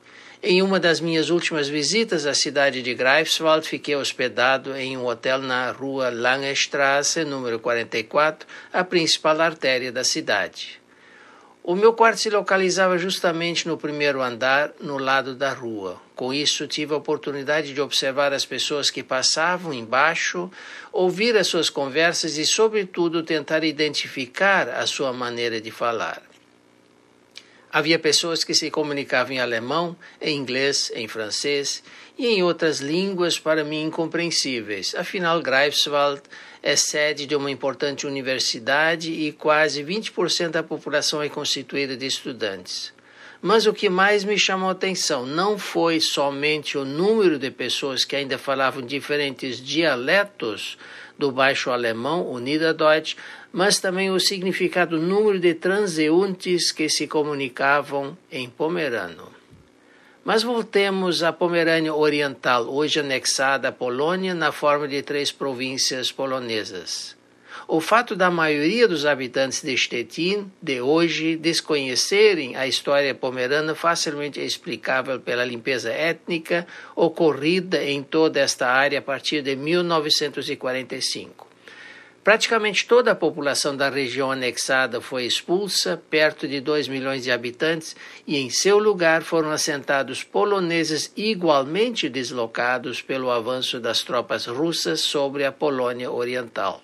[0.42, 5.40] Em uma das minhas últimas visitas à cidade de Greifswald, fiquei hospedado em um hotel
[5.40, 10.80] na rua Langestrasse, número 44, a principal artéria da cidade.
[11.62, 16.00] O meu quarto se localizava justamente no primeiro andar, no lado da rua.
[16.16, 20.50] Com isso, tive a oportunidade de observar as pessoas que passavam embaixo,
[20.90, 26.33] ouvir as suas conversas e, sobretudo, tentar identificar a sua maneira de falar.
[27.74, 31.82] Havia pessoas que se comunicavam em alemão, em inglês, em francês
[32.16, 34.94] e em outras línguas para mim incompreensíveis.
[34.94, 36.22] Afinal, Greifswald
[36.62, 42.92] é sede de uma importante universidade e quase 20% da população é constituída de estudantes.
[43.42, 48.04] Mas o que mais me chamou a atenção não foi somente o número de pessoas
[48.04, 50.78] que ainda falavam diferentes dialetos
[51.18, 53.16] do baixo alemão, o Niederdeutsch,
[53.54, 59.32] mas também o significado número de transeuntes que se comunicavam em pomerano.
[60.24, 67.16] Mas voltemos à Pomerânia Oriental, hoje anexada à Polônia na forma de três províncias polonesas.
[67.68, 74.40] O fato da maioria dos habitantes de Stettin de hoje desconhecerem a história pomerana facilmente
[74.40, 81.53] é explicável pela limpeza étnica ocorrida em toda esta área a partir de 1945.
[82.24, 87.94] Praticamente toda a população da região anexada foi expulsa, perto de 2 milhões de habitantes,
[88.26, 95.44] e em seu lugar foram assentados poloneses igualmente deslocados pelo avanço das tropas russas sobre
[95.44, 96.82] a Polônia Oriental.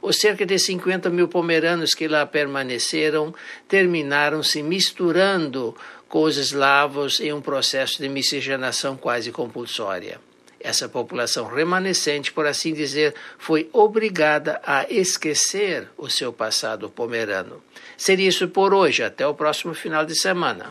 [0.00, 3.34] Os cerca de 50 mil pomeranos que lá permaneceram
[3.68, 5.76] terminaram se misturando
[6.08, 10.29] com os eslavos em um processo de miscigenação quase compulsória.
[10.60, 17.62] Essa população remanescente, por assim dizer, foi obrigada a esquecer o seu passado pomerano.
[17.96, 19.02] Seria isso por hoje.
[19.02, 20.70] Até o próximo final de semana.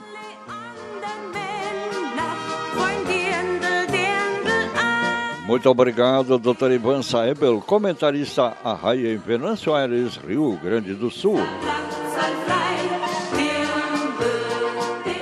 [5.50, 6.74] Muito obrigado, Dr.
[6.74, 11.40] Ivan Saebel, comentarista a Raia em Venâncio Aires, Rio Grande do Sul.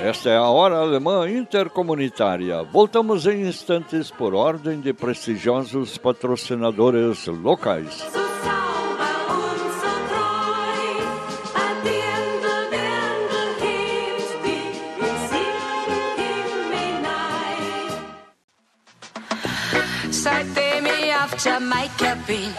[0.08, 2.62] Esta é a Hora Alemã Intercomunitária.
[2.62, 8.06] Voltamos em instantes por ordem de prestigiosos patrocinadores locais.
[20.10, 22.50] Seitdem ich auf Jamaika bin,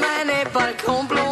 [0.00, 1.23] meine Balkonblumen hin.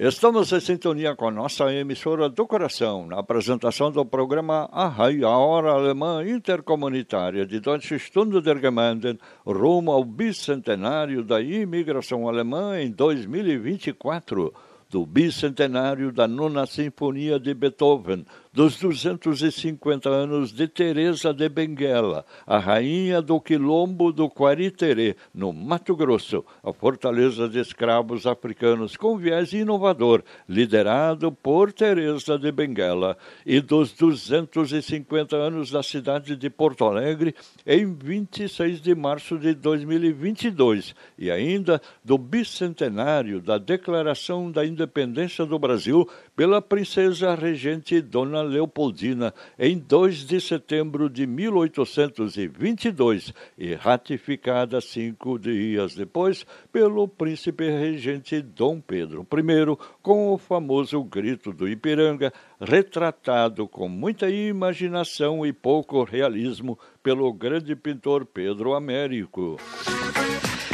[0.00, 5.30] Estamos em sintonia com a nossa emissora do coração, na apresentação do programa Arrai, a
[5.30, 12.92] Hora Alemã Intercomunitária de Deutsche Stunde der Gemeinden, rumo ao bicentenário da imigração alemã em
[12.92, 14.54] 2024,
[14.88, 22.58] do bicentenário da Nona Sinfonia de Beethoven, dos 250 anos de Teresa de Benguela, a
[22.58, 29.52] rainha do quilombo do Quariterê, no Mato Grosso, a fortaleza de escravos africanos com viés
[29.52, 37.34] inovador, liderado por Teresa de Benguela, e dos 250 anos da cidade de Porto Alegre,
[37.66, 45.58] em 26 de março de 2022, e ainda do bicentenário da Declaração da Independência do
[45.58, 55.38] Brasil pela princesa regente Dona Leopoldina em 2 de setembro de 1822 e ratificada cinco
[55.38, 63.68] dias depois pelo príncipe regente Dom Pedro I, com o famoso Grito do Ipiranga, retratado
[63.68, 69.56] com muita imaginação e pouco realismo pelo grande pintor Pedro Américo.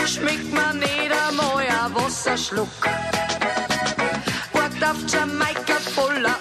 [0.06, 1.88] Schmeckt man jeder Moja
[4.84, 5.73] auf Jamaika voller.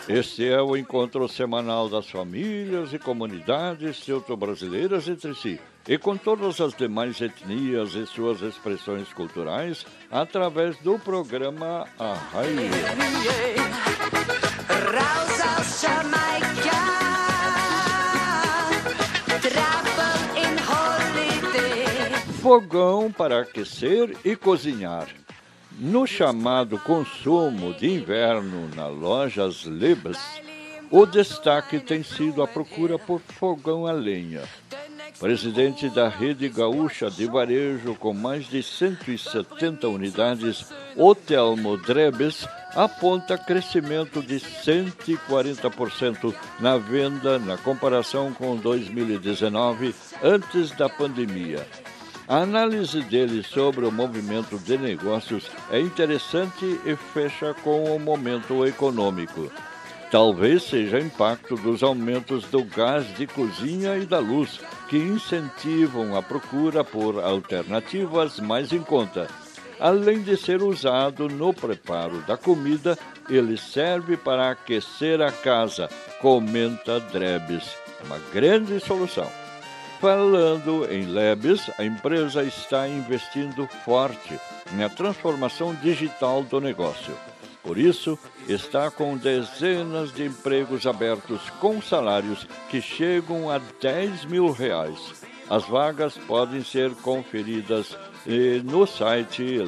[0.07, 6.59] Este é o encontro semanal das famílias e comunidades teuto-brasileiras entre si e com todas
[6.61, 11.87] as demais etnias e suas expressões culturais através do programa
[12.33, 12.69] holiday.
[22.41, 25.07] Fogão para aquecer e cozinhar.
[25.79, 30.19] No chamado consumo de inverno na lojas Lebas,
[30.91, 34.43] o destaque tem sido a procura por fogão a lenha.
[35.19, 44.21] Presidente da rede gaúcha de varejo com mais de 170 unidades, Otelmo Drebes, aponta crescimento
[44.21, 51.65] de 140% na venda na comparação com 2019, antes da pandemia.
[52.27, 58.65] A análise dele sobre o movimento de negócios é interessante e fecha com o momento
[58.65, 59.51] econômico.
[60.09, 66.21] Talvez seja impacto dos aumentos do gás de cozinha e da luz, que incentivam a
[66.21, 69.27] procura por alternativas mais em conta.
[69.79, 72.97] Além de ser usado no preparo da comida,
[73.27, 75.89] ele serve para aquecer a casa,
[76.21, 77.75] comenta Drebes.
[78.05, 79.42] Uma grande solução.
[80.03, 84.37] Falando em Lebes, a empresa está investindo forte
[84.73, 87.15] na transformação digital do negócio.
[87.63, 94.51] Por isso, está com dezenas de empregos abertos com salários que chegam a 10 mil
[94.51, 94.99] reais.
[95.49, 97.97] As vagas podem ser conferidas
[98.27, 99.61] eh, no site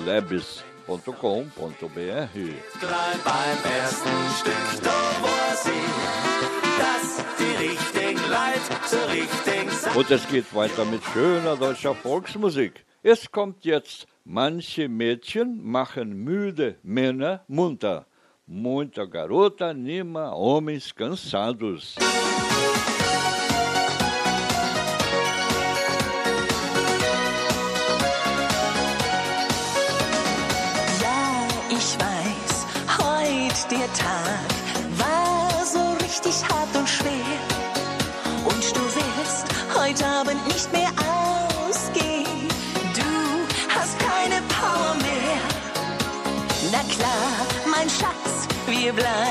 [9.14, 9.98] lebes.com.br.
[9.98, 12.86] Und es geht weiter mit schöner deutscher Volksmusik.
[13.04, 18.08] Es kommt jetzt Manche Mädchen machen müde Männer munter.
[18.48, 21.94] Muita garota anima homens cansados.
[31.02, 32.66] Ja, ich weiß,
[32.98, 34.55] heut der Tag
[48.86, 49.25] Cleveland.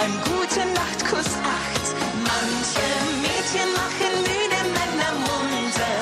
[0.00, 1.86] Beim guten Nachtkuss acht.
[2.30, 2.88] Manche
[3.20, 5.96] Mädchen machen müde Männer munter,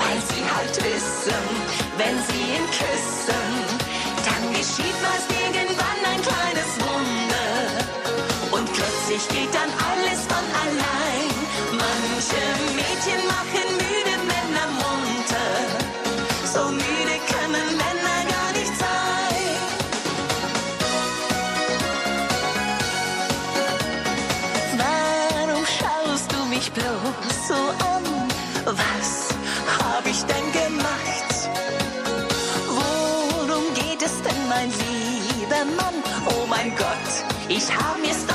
[0.00, 1.44] weil sie halt wissen,
[1.98, 3.46] wenn sie ihn küssen,
[37.70, 38.33] I miss the.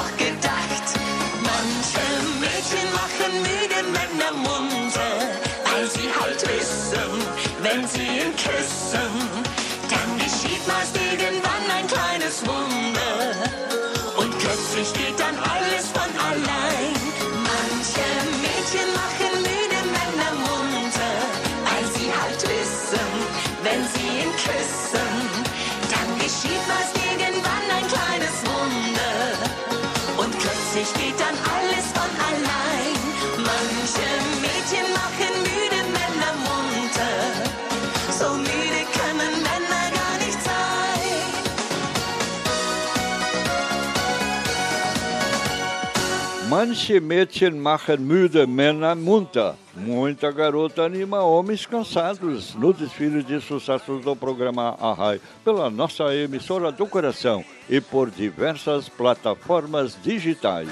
[46.60, 49.56] Manche Mädchen machen müde Männer munter.
[49.74, 56.70] Muita garota anima homens cansados no desfile de sucessos do programa Arrai pela nossa emissora
[56.70, 60.68] do coração e por diversas plataformas digitais.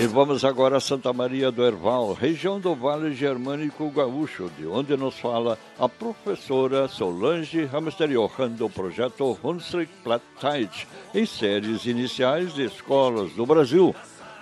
[0.00, 4.96] E vamos agora a Santa Maria do Herval, região do Vale Germânico Gaúcho, de onde
[4.96, 13.32] nos fala a professora Solange Hamster-Johann do projeto Hunsrück Plattdeutsch, em séries iniciais de escolas
[13.32, 13.94] do Brasil.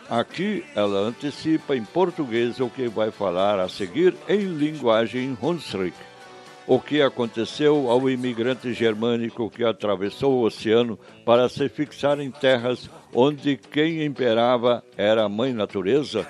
[0.09, 6.08] Aqui ela antecipa em português o que vai falar a seguir em linguagem Hunsrück.
[6.71, 12.91] O que aconteceu ao imigrante germânico que atravessou o oceano para se fixar em terras
[13.14, 16.29] onde quem imperava era a mãe natureza?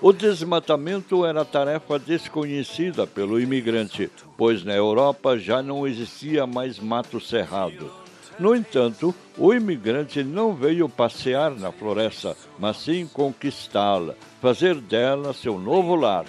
[0.00, 4.08] O desmatamento era tarefa desconhecida pelo imigrante,
[4.38, 7.90] pois na Europa já não existia mais mato cerrado.
[8.38, 15.58] No entanto, o imigrante não veio passear na floresta, mas sim conquistá-la, fazer dela seu
[15.58, 16.24] novo lar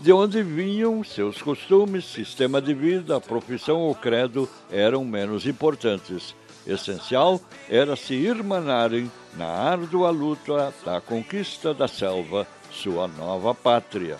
[0.00, 6.34] de onde vinham seus costumes, sistema de vida, profissão ou credo eram menos importantes.
[6.66, 14.18] Essencial era se irmanarem na árdua luta da conquista da selva, sua nova pátria.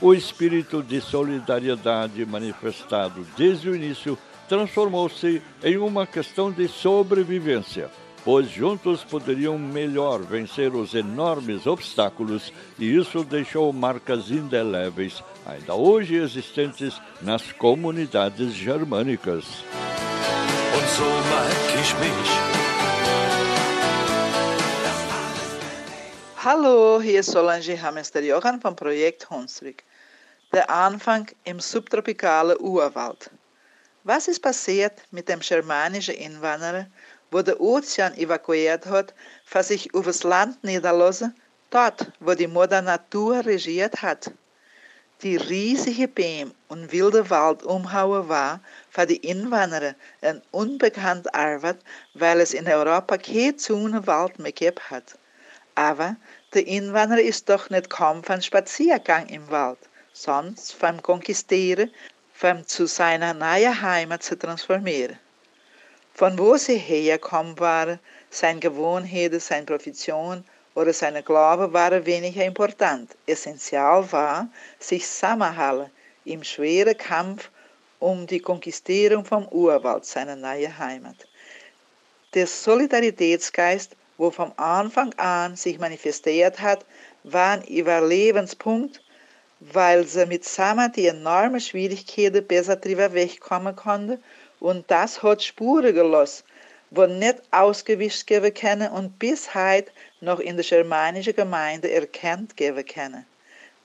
[0.00, 4.18] O espírito de solidariedade manifestado desde o início
[4.48, 7.90] transformou-se em uma questão de sobrevivência
[8.24, 16.16] pois juntos poderiam melhor vencer os enormes obstáculos e isso deixou marcas indeléveis, ainda hoje
[16.16, 19.44] existentes nas comunidades germânicas.
[26.36, 29.82] Hallo, hier ist Solange Hamester-Johann vom Projekt Hunsrück.
[30.52, 33.30] Der Anfang im subtropikalen Urwald.
[34.04, 36.86] Was ist passiert mit dem germanischen Inwanderer,
[37.34, 39.12] wo der Ozean evakuiert hat,
[39.44, 41.34] für sich übers Land niederlassen,
[41.70, 44.30] dort, wo die Mutter Natur regiert hat?
[45.20, 51.78] Die riesige Bäume und wilde Wald umhauen war für die Inwanderer ein unbekannt Arbeit,
[52.14, 55.18] weil es in Europa keine Zone Wald mehr gegeben hat.
[55.74, 56.14] Aber
[56.52, 59.80] der Inwanderer ist doch nicht kaum von Spaziergang im Wald,
[60.12, 61.90] sonst vom Konquistieren,
[62.32, 65.18] vom zu seiner neuen Heimat zu transformieren.
[66.16, 67.98] Von wo sie hergekommen waren,
[68.30, 70.44] seine Gewohnheiten, seine Profession
[70.76, 73.10] oder seine Glaube waren weniger important.
[73.26, 74.48] Essentiell war,
[74.78, 75.90] sich zusammenhalten
[76.24, 77.50] im schweren Kampf
[77.98, 81.16] um die Konquistierung vom Urwald, seiner neuen Heimat.
[82.34, 86.86] Der Solidaritätsgeist, wo vom Anfang an sich manifestiert hat,
[87.24, 89.02] war ein Überlebenspunkt,
[89.58, 94.22] weil sie mit zusammen die enormen Schwierigkeiten besser drüber wegkommen konnten
[94.64, 96.42] und das hat Spuren gelassen,
[96.90, 99.92] wo nicht ausgewischt geben können und bis heute
[100.22, 103.26] noch in der germanischen Gemeinde erkannt geben können.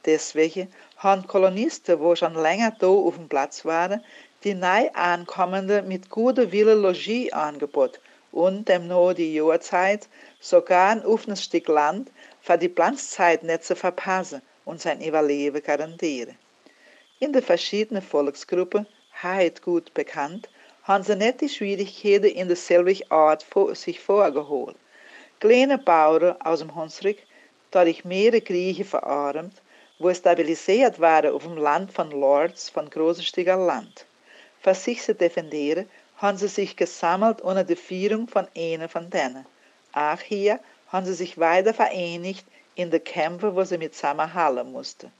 [0.06, 4.02] Deswegen haben Kolonisten, wo schon länger da auf dem Platz waren,
[4.46, 8.00] die neu ankommende mit guter Wille Logie angeboten
[8.32, 10.08] und dem nur die Jahrzeit
[10.40, 12.10] sogar ein offenes Stück Land
[12.42, 16.38] für die Planzzeit nicht zu verpassen und sein Überleben garantieren.
[17.20, 18.88] In den verschiedenen Volksgruppen,
[19.22, 20.48] heute gut bekannt,
[20.90, 24.76] haben sie nicht die Schwierigkeiten in derselben Art vor, sich vorgeholt.
[25.40, 27.18] Kleine Bauern aus dem Hunsrück,
[27.70, 29.54] dadurch mehrere Kriege verarmt,
[30.00, 34.08] wo stabilisiert waren auf dem Land von Lords von großestiger Land.
[34.62, 35.88] Für sich zu defendieren,
[36.18, 39.46] haben sie sich gesammelt unter der Führung von einer von denen.
[39.94, 45.12] Auch hier haben sie sich weiter vereinigt in den Kämpfen, wo sie mit zusammenhalten mussten.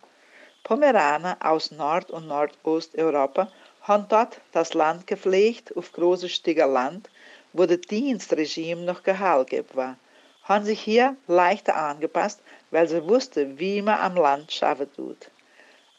[0.64, 3.52] Pomeraner aus Nord- und Nordosteuropa
[3.82, 7.10] haben dort das Land gepflegt auf großes Stücker Land,
[7.54, 9.98] wo das Dienstregime noch gehalten war,
[10.44, 15.30] haben sich hier leichter angepasst, weil sie wussten, wie man am Land schaffen tut.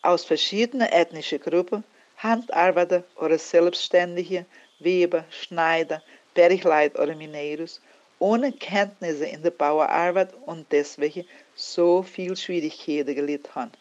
[0.02, 1.84] Aus verschiedenen ethnischen Gruppen,
[2.18, 4.44] Handarbeiter oder Selbstständige,
[4.78, 6.02] Weber, Schneider,
[6.34, 7.80] Bergleit oder Mineros,
[8.18, 13.72] ohne Kenntnisse in der Bauerarbeit und deswegen so viel Schwierigkeiten gelitten haben.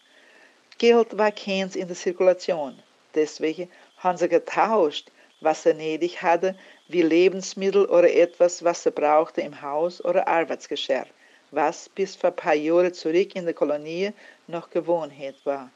[0.77, 2.81] Geld war keins in der Zirkulation,
[3.13, 3.69] deswegen
[3.99, 5.09] haben sie getauscht,
[5.41, 6.55] was sie nötig hatte,
[6.87, 11.05] wie Lebensmittel oder etwas, was sie brauchte im Haus oder Arbeitsgeschirr,
[11.51, 14.11] was bis vor ein paar Jahren zurück in der Kolonie
[14.47, 15.69] noch Gewohnheit war.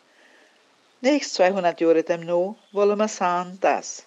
[1.01, 4.05] Nächst 200 Jahre demno wollen wir sagen, dass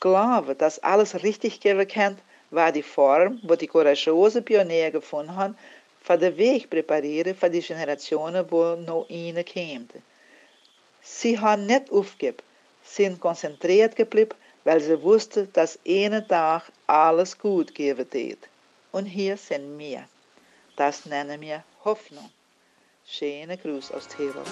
[0.00, 2.18] Glaube, dass alles richtig geben kann,
[2.50, 5.58] war die Form, wo die courageosen Pioniere gefunden haben,
[6.00, 9.88] für den Weg präparieren für die Generationen, wo noch ihnen kämen.
[11.02, 12.38] Sie haben nicht aufgegeben,
[12.94, 18.38] sind konzentriert geblieben, weil sie wussten, dass einen Tag alles gut geben wird.
[18.92, 20.04] Und hier sind wir.
[20.76, 22.30] Das nennen wir Hoffnung.
[23.06, 24.46] Schöne Gruß aus Hand.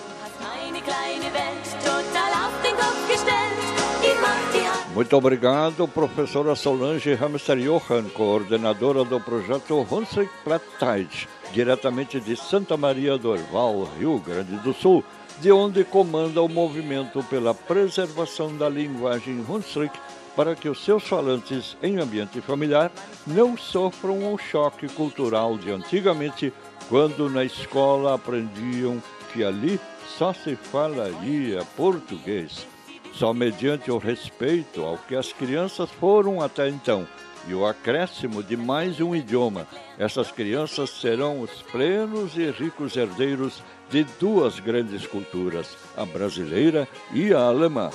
[4.95, 13.19] Muito obrigado, professora Solange Hamster Johan, coordenadora do projeto Hunsrück Plattdeutsch, diretamente de Santa Maria
[13.19, 15.05] do Orval, Rio Grande do Sul,
[15.41, 19.99] de onde comanda o movimento pela preservação da linguagem Hunsrück
[20.35, 22.93] para que os seus falantes em ambiente familiar
[23.27, 26.53] não sofram o choque cultural de antigamente,
[26.89, 29.81] quando na escola aprendiam que ali
[30.19, 32.67] só se falaria português.
[33.15, 37.09] Só mediante o respeito ao que as crianças foram até então
[37.49, 39.67] e o acréscimo de mais um idioma,
[39.99, 47.33] essas crianças serão os plenos e ricos herdeiros de duas grandes culturas, a brasileira e
[47.33, 47.91] a alemã.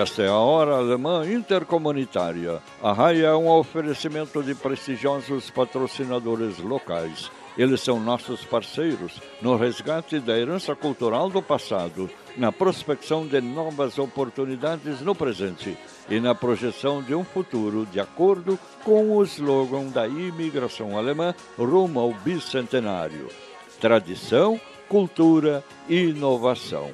[0.00, 2.62] Esta é a Hora Alemã Intercomunitária.
[2.82, 7.30] A RAI é um oferecimento de prestigiosos patrocinadores locais.
[7.56, 13.98] Eles são nossos parceiros no resgate da herança cultural do passado, na prospecção de novas
[13.98, 15.76] oportunidades no presente
[16.08, 22.00] e na projeção de um futuro de acordo com o slogan da imigração alemã rumo
[22.00, 23.28] ao bicentenário:
[23.80, 26.90] tradição, cultura e inovação.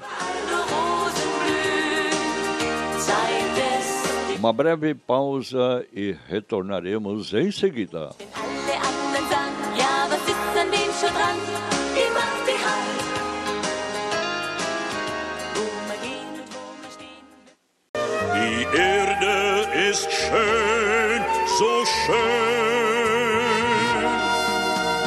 [4.38, 8.11] Uma breve pausa e retornaremos em seguida.
[19.91, 21.22] Ist schön,
[21.59, 22.16] so schön.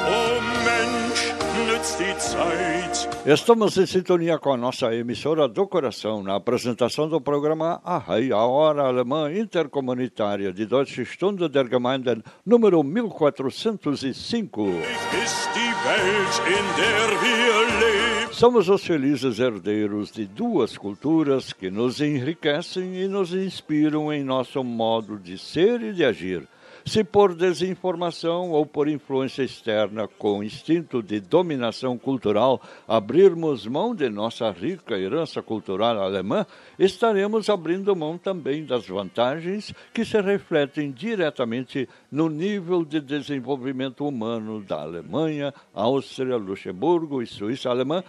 [0.08, 1.22] Oh Mensch,
[1.68, 3.10] nützt die Zeit.
[3.26, 8.44] Estamos em sintonia com a nossa emissora do coração na apresentação do programa Arrai, a
[8.44, 14.82] Hora Alemã Intercomunitária de Deutsche Stunde der Gemeinden, número 1405.
[15.24, 18.01] Ist die Welt, in der wir leben.
[18.42, 24.64] Somos os felizes herdeiros de duas culturas que nos enriquecem e nos inspiram em nosso
[24.64, 26.48] modo de ser e de agir.
[26.84, 34.10] Se por desinformação ou por influência externa com instinto de dominação cultural abrirmos mão de
[34.10, 36.44] nossa rica herança cultural alemã,
[36.80, 44.64] estaremos abrindo mão também das vantagens que se refletem diretamente no nível de desenvolvimento humano
[44.64, 48.04] da Alemanha, Áustria, Luxemburgo e Suíça alemã,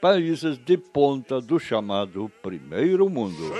[0.00, 3.52] países de ponta do chamado Primeiro Mundo.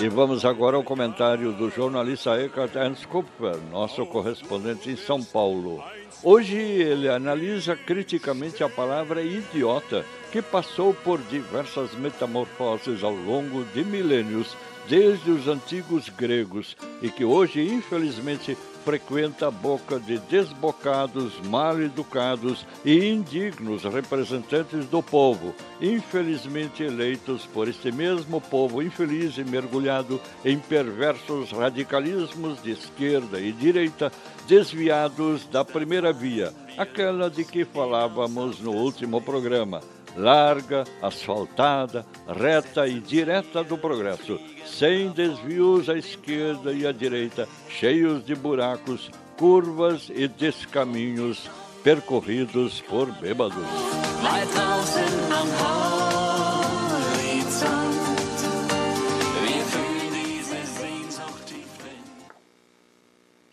[0.00, 5.82] E vamos agora ao comentário do jornalista Eckhart Ernst Kupfer, nosso correspondente em São Paulo.
[6.22, 13.84] Hoje ele analisa criticamente a palavra idiota, que passou por diversas metamorfoses ao longo de
[13.84, 14.56] milênios,
[14.88, 22.66] desde os antigos gregos, e que hoje, infelizmente, frequenta a boca de desbocados, mal educados
[22.84, 30.58] e indignos representantes do povo, infelizmente eleitos por este mesmo povo infeliz e mergulhado em
[30.58, 34.12] perversos radicalismos de esquerda e direita,
[34.46, 39.80] desviados da primeira via, aquela de que falávamos no último programa
[40.16, 48.24] larga, asfaltada, reta e direta do progresso, sem desvios à esquerda e à direita, cheios
[48.24, 51.50] de buracos, curvas e descaminhos
[51.82, 53.64] percorridos por bêbados.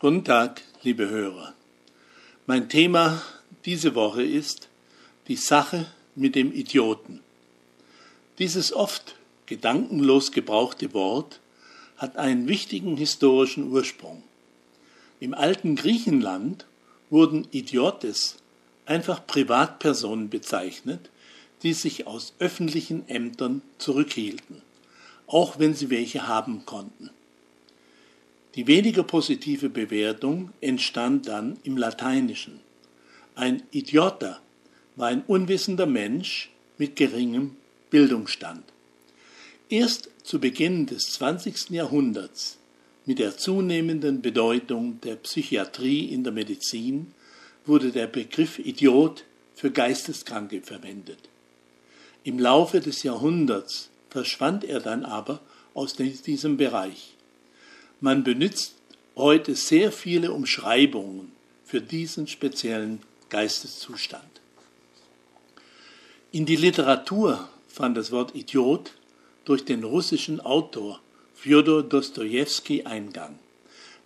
[0.02, 1.54] Guten Tag, liebe Hörer.
[2.48, 3.22] Mein Thema
[3.64, 4.68] diese Woche ist
[5.28, 5.86] die Sache
[6.22, 7.20] mit dem Idioten.
[8.38, 9.16] Dieses oft
[9.48, 11.40] gedankenlos gebrauchte Wort
[11.98, 14.24] hat einen wichtigen historischen Ursprung.
[15.20, 16.66] Im alten Griechenland
[17.10, 18.38] wurden Idiotes
[18.86, 21.10] einfach Privatpersonen bezeichnet,
[21.64, 24.62] die sich aus öffentlichen Ämtern zurückhielten,
[25.28, 27.10] auch wenn sie welche haben konnten.
[28.56, 32.60] Die weniger positive Bewertung entstand dann im Lateinischen.
[33.36, 34.40] Ein Idiota
[34.96, 37.56] war ein unwissender Mensch mit geringem
[37.90, 38.64] Bildungsstand.
[39.70, 41.70] Erst zu Beginn des 20.
[41.70, 42.58] Jahrhunderts,
[43.06, 47.14] mit der zunehmenden Bedeutung der Psychiatrie in der Medizin,
[47.66, 49.24] wurde der Begriff Idiot
[49.56, 51.20] für Geisteskranke verwendet.
[52.24, 55.40] Im Laufe des Jahrhunderts verschwand er dann aber
[55.74, 57.16] aus diesem Bereich.
[58.00, 58.76] Man benutzt
[59.16, 61.32] heute sehr viele Umschreibungen
[61.66, 64.31] für diesen speziellen Geisteszustand.
[66.34, 68.94] In die Literatur fand das Wort Idiot
[69.44, 71.02] durch den russischen Autor
[71.36, 73.38] Fjodor Dostojewski Eingang.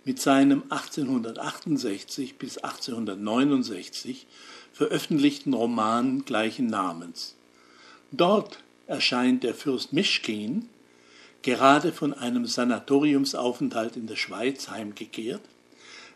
[0.04, 4.26] Mit seinem 1868 bis 1869
[4.72, 7.36] veröffentlichten Roman gleichen Namens.
[8.10, 8.58] Dort
[8.88, 10.68] erscheint der Fürst Mischkin,
[11.42, 15.42] gerade von einem Sanatoriumsaufenthalt in der Schweiz heimgekehrt,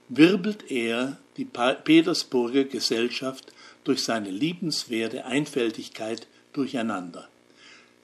[0.08, 3.52] wirbelt er die Petersburger Gesellschaft
[3.84, 7.28] durch seine liebenswerte Einfältigkeit durcheinander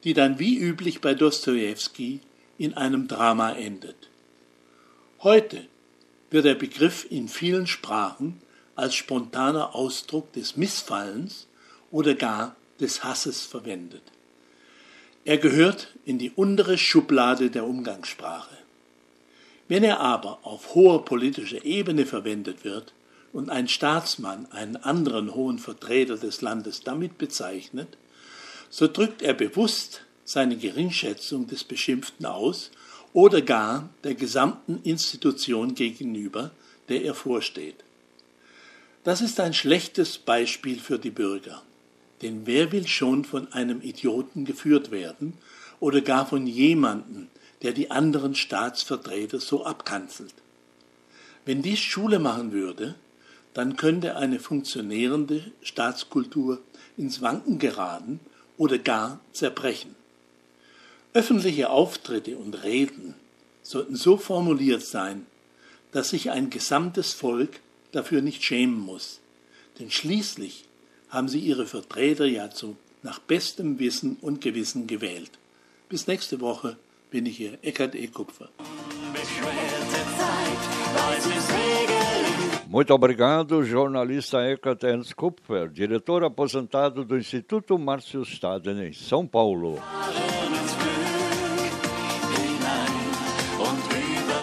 [0.07, 2.21] die dann wie üblich bei Dostojewski
[2.59, 3.97] in einem Drama endet.
[5.21, 5.67] Heute
[6.31, 8.41] wird der Begriff in vielen Sprachen
[8.77, 11.49] als spontaner Ausdruck des Missfallens
[11.91, 14.03] oder gar des Hasses verwendet.
[15.25, 18.57] Er gehört in die untere Schublade der Umgangssprache.
[19.67, 22.93] Wenn er aber auf hoher politischer Ebene verwendet wird
[23.37, 27.99] und ein Staatsmann einen anderen hohen Vertreter des Landes damit bezeichnet,
[28.71, 32.71] so drückt er bewusst seine Geringschätzung des Beschimpften aus
[33.13, 36.51] oder gar der gesamten Institution gegenüber,
[36.89, 37.77] der er vorsteht.
[39.05, 41.63] Das ist ein schlechtes Beispiel für die Bürger.
[42.23, 45.35] Denn wer will schon von einem Idioten geführt werden
[45.79, 47.27] oder gar von jemandem,
[47.61, 50.33] der die anderen Staatsvertreter so abkanzelt?
[51.45, 52.95] Wenn dies Schule machen würde,
[53.57, 56.61] dann könnte eine funktionierende Staatskultur
[56.99, 58.21] ins Wanken geraten
[58.59, 59.95] oder gar zerbrechen.
[61.15, 63.15] Öffentliche Auftritte und Reden
[63.63, 65.25] sollten so formuliert sein,
[65.91, 67.61] dass sich ein gesamtes Volk
[67.93, 69.21] dafür nicht schämen muss.
[69.79, 70.67] Denn schließlich
[71.09, 75.31] haben sie ihre Vertreter ja zu, nach bestem Wissen und Gewissen gewählt.
[75.89, 76.77] Bis nächste Woche
[77.11, 78.07] bin ich hier, Eckhard E.
[78.09, 78.51] Kupfer.
[82.69, 89.79] Muito obrigado, jornalista Eckhart Ernst Kupfer, diretor aposentado do Instituto Márcio Staden, em São Paulo.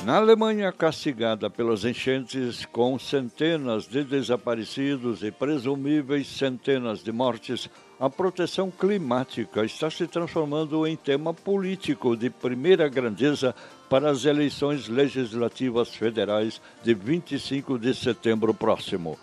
[0.06, 8.10] Na Alemanha, castigada pelas enchentes, com centenas de desaparecidos e presumíveis centenas de mortes, a
[8.10, 13.56] proteção climática está se transformando em tema político de primeira grandeza
[13.94, 19.20] para as eleições legislativas federais de 25 de setembro próximo.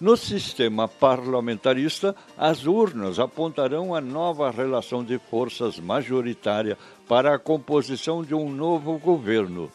[0.00, 8.24] No sistema parlamentarista, as urnas apontarão a nova relação de forças majoritária para a composição
[8.24, 9.70] de um novo governo.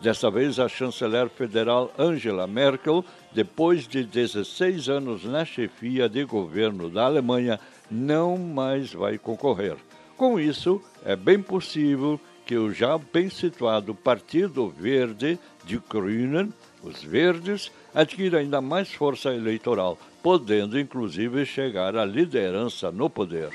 [0.00, 6.90] Desta vez, a chanceler federal Angela Merkel, depois de 16 anos na chefia de governo
[6.90, 9.76] da Alemanha, não mais vai concorrer.
[10.16, 17.02] Com isso, é bem possível que o já bem situado Partido Verde de Grünen, os
[17.02, 23.50] Verdes, adquire ainda mais força eleitoral, podendo inclusive chegar à liderança no poder.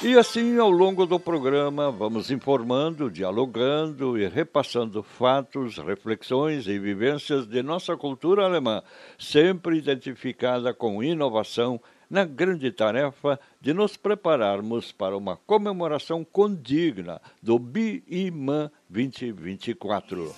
[0.00, 7.48] E assim, ao longo do programa, vamos informando, dialogando e repassando fatos, reflexões e vivências
[7.48, 8.80] de nossa cultura alemã,
[9.18, 17.58] sempre identificada com inovação na grande tarefa de nos prepararmos para uma comemoração condigna do
[17.58, 20.34] BIMAN 2024.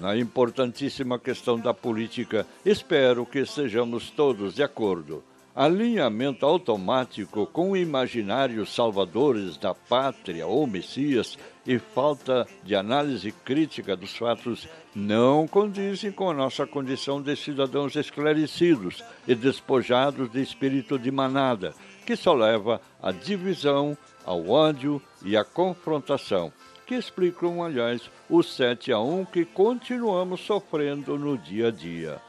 [0.00, 5.22] Na importantíssima questão da política, espero que sejamos todos de acordo
[5.54, 14.16] alinhamento automático com imaginários salvadores da pátria ou Messias e falta de análise crítica dos
[14.16, 21.12] fatos não condizem com a nossa condição de cidadãos esclarecidos e despojados de espírito de
[21.12, 21.72] manada,
[22.04, 26.52] que só leva à divisão, ao ódio e à confrontação,
[26.84, 32.20] que explicam, aliás, o 7 a 1 que continuamos sofrendo no dia a dia.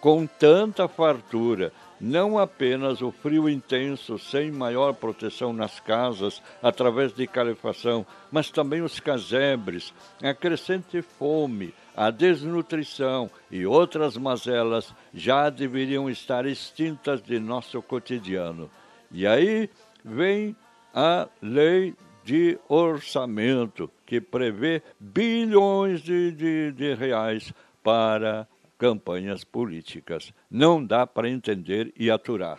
[0.00, 7.26] Com tanta fartura não apenas o frio intenso sem maior proteção nas casas através de
[7.26, 9.92] calefação, mas também os casebres,
[10.22, 18.70] a crescente fome, a desnutrição e outras mazelas já deveriam estar extintas de nosso cotidiano.
[19.12, 19.68] E aí
[20.04, 20.56] vem
[20.94, 21.94] a lei
[22.24, 28.46] de orçamento, que prevê bilhões de, de, de reais para
[28.80, 30.32] campanhas políticas.
[30.50, 32.58] Não dá para entender e aturar.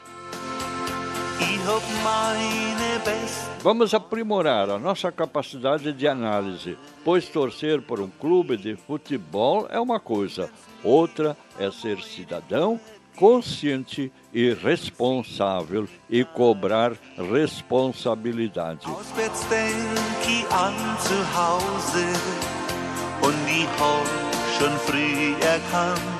[3.63, 9.79] Vamos aprimorar a nossa capacidade de análise, pois torcer por um clube de futebol é
[9.79, 10.51] uma coisa,
[10.83, 12.79] outra é ser cidadão
[13.15, 18.87] consciente e responsável e cobrar responsabilidade.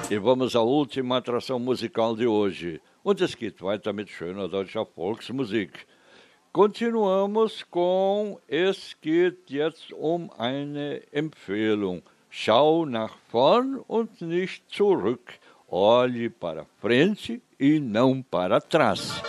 [0.09, 2.81] E vamos à última atração musical de hoje.
[3.03, 5.71] Und es geht weiter mit schöner deutscher Volksmusik.
[6.51, 12.01] Continuamos com Es geht jetzt um eine Empfehlung.
[12.31, 15.33] Schau nach vorn und nicht zurück.
[15.67, 19.21] Olhe para frente e não para trás.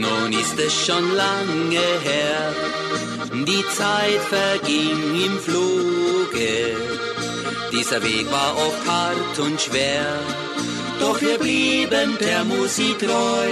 [0.00, 2.54] Nun ist es schon lange her,
[3.44, 6.76] die Zeit verging im Fluge.
[7.72, 10.06] Dieser Weg war oft hart und schwer,
[11.00, 13.48] doch wir blieben der Musik treu.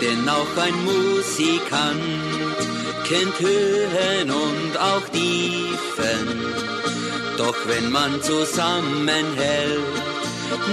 [0.00, 2.02] Denn auch ein Musikant
[3.08, 6.26] kennt Höhen und auch Tiefen.
[7.38, 9.80] Doch wenn man zusammenhält,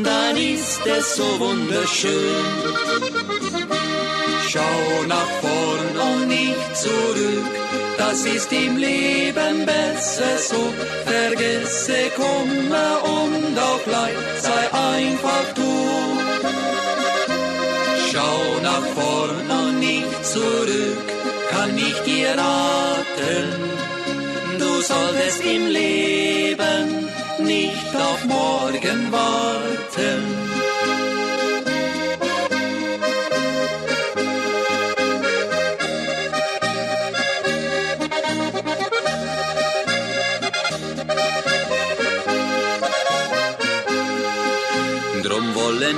[0.03, 2.45] dann ist es so wunderschön.
[4.49, 5.48] Schau nach vorn und
[6.29, 7.51] nicht zurück,
[7.97, 10.61] das ist im Leben besser so.
[11.05, 14.15] Vergesse Kummer und auch Leid,
[14.47, 14.61] sei
[14.93, 15.73] einfach du.
[18.11, 21.07] Schau nach vorn und nicht zurück,
[21.51, 23.47] kann ich dir raten.
[24.57, 27.09] Du solltest im Leben
[27.39, 30.68] nicht auf morgen warten.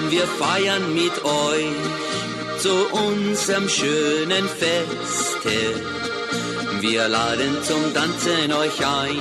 [0.10, 1.76] Wir feiern mit euch
[2.60, 5.58] zu unserem schönen Feste.
[6.80, 9.20] Wir laden zum Tanzen euch ein,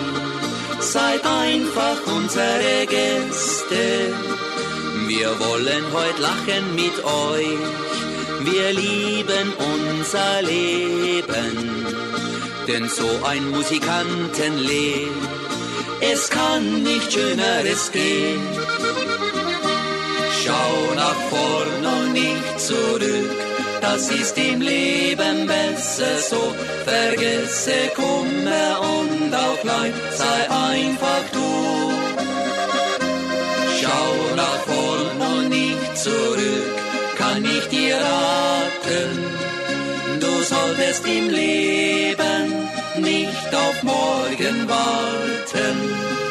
[0.81, 4.15] seid einfach unsere Gäste.
[5.07, 7.59] Wir wollen heute lachen mit euch,
[8.45, 11.85] wir lieben unser Leben.
[12.69, 15.29] Denn so ein Musikantenleben,
[16.01, 18.60] es kann nicht schöneres gehen.
[20.51, 23.31] Schau nach vorn und nicht zurück,
[23.81, 26.43] das ist im Leben besser so.
[26.85, 30.41] Vergesse Kummer und auch Leid, sei
[30.71, 31.51] einfach du.
[33.81, 36.73] Schau nach vorn und nicht zurück,
[37.17, 39.11] kann ich dir raten.
[40.19, 46.30] Du solltest im Leben nicht auf morgen warten.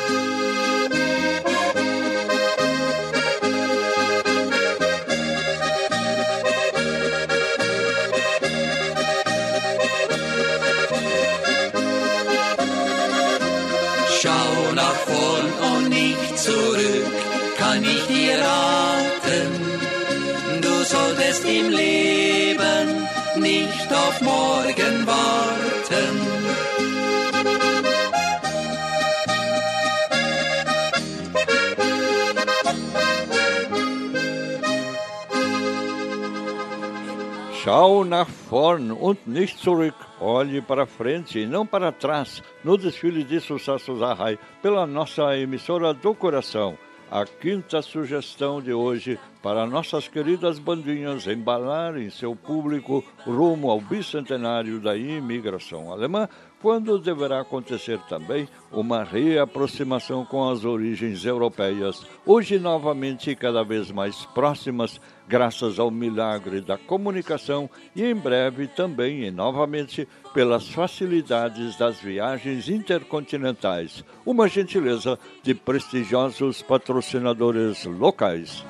[37.69, 39.93] Schau nach vorn und nicht zurück.
[40.19, 45.37] Olhe para frente e não para trás no desfile de sucessos da RAI pela nossa
[45.37, 46.75] emissora do coração.
[47.11, 54.79] A quinta sugestão de hoje para nossas queridas bandinhas embalarem seu público rumo ao bicentenário
[54.79, 56.27] da imigração alemã,
[56.61, 64.25] quando deverá acontecer também uma reaproximação com as origens europeias, hoje novamente cada vez mais
[64.27, 64.99] próximas,
[65.29, 72.67] graças ao milagre da comunicação e em breve também e novamente pelas facilidades das viagens
[72.67, 78.65] intercontinentais, uma gentileza de prestigiosos patrocinadores locais.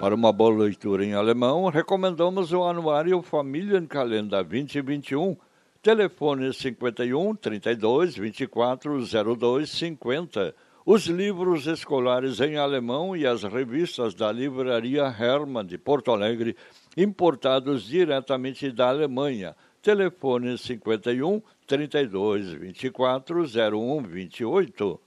[0.00, 5.36] Para uma boa leitura em alemão, recomendamos o Anuário Familienkalender 2021,
[5.82, 10.54] telefone 51 32 24 02 50.
[10.84, 16.56] Os livros escolares em alemão e as revistas da Livraria Hermann de Porto Alegre,
[16.96, 19.54] importados diretamente da Alemanha.
[19.82, 25.00] Telefone 51 32 24 01 28.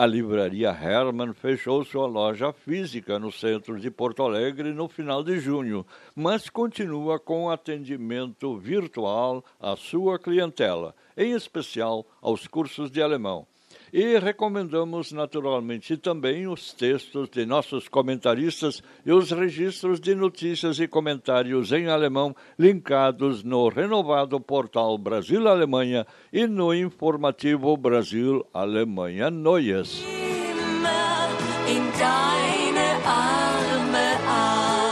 [0.00, 5.38] A livraria Hermann fechou sua loja física no centro de Porto Alegre no final de
[5.38, 5.84] junho,
[6.14, 13.46] mas continua com atendimento virtual à sua clientela, em especial aos cursos de alemão.
[13.92, 20.86] E recomendamos naturalmente também os textos de nossos comentaristas e os registros de notícias e
[20.86, 30.04] comentários em alemão linkados no renovado portal Brasil-Alemanha e no informativo Brasil-Alemanha Neues.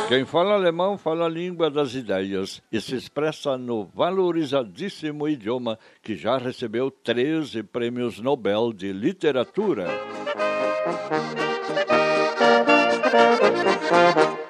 [0.08, 6.16] Quem fala alemão fala a língua das ideias e se expressa no valorizadíssimo idioma que
[6.16, 9.86] já recebeu 13 prêmios Nobel de Literatura.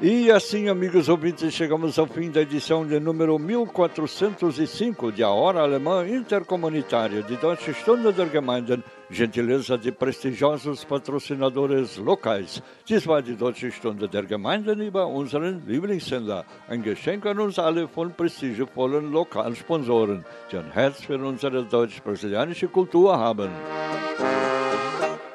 [0.00, 5.62] E assim, amigos ouvintes, chegamos ao fim da edição de número 1405 de A Hora
[5.62, 12.62] Alemã Intercomunitária de Deutsche Stunde der Gemeinden, gentileza de prestigiosos patrocinadores locais.
[12.86, 17.88] Dies war die Deutsche Stunde der Gemeinden über unseren Lieblingssender, ein Geschenk an uns alle
[17.88, 23.50] von prestigevollen Lokalsponsoren, die ein Herz für unsere deutsch-brasilianische Kultur haben.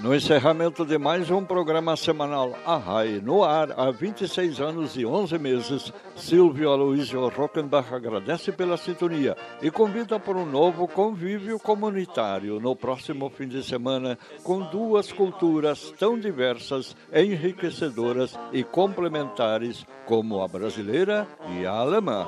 [0.00, 5.04] No encerramento de mais um programa semanal A RAI, no ar há 26 anos e
[5.04, 12.60] 11 meses, Silvio Aloysio Rockenbach agradece pela sintonia e convida para um novo convívio comunitário
[12.60, 20.46] no próximo fim de semana com duas culturas tão diversas, enriquecedoras e complementares como a
[20.46, 21.26] brasileira
[21.58, 22.26] e a alemã.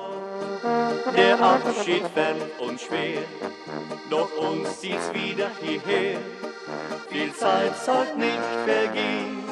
[1.15, 2.03] Der Abschied
[2.79, 3.27] schwer,
[4.11, 4.83] doch uns
[5.13, 6.50] wieder hierher.
[7.09, 9.43] Viel Zeit soll nicht vergehen,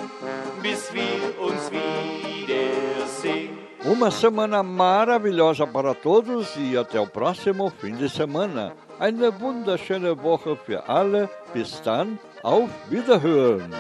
[0.62, 3.59] bis wir uns wiedersehen.
[3.85, 8.73] Uma semana maravilhosa para todos e até o próximo fim de semana.
[8.99, 11.31] Eine wunderschöne Woche für alle.
[11.55, 13.73] Bis dann, auf Wiederhören.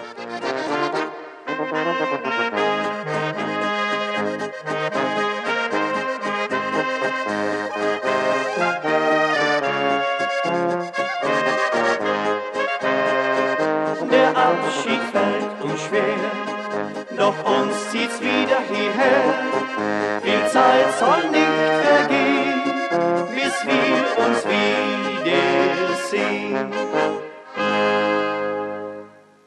[17.18, 19.34] Doch uns zieht's wieder hierher.
[20.22, 21.46] Viel Zeit soll nicht
[21.84, 22.62] vergehen,
[23.34, 25.58] bis wir uns wiedersehen.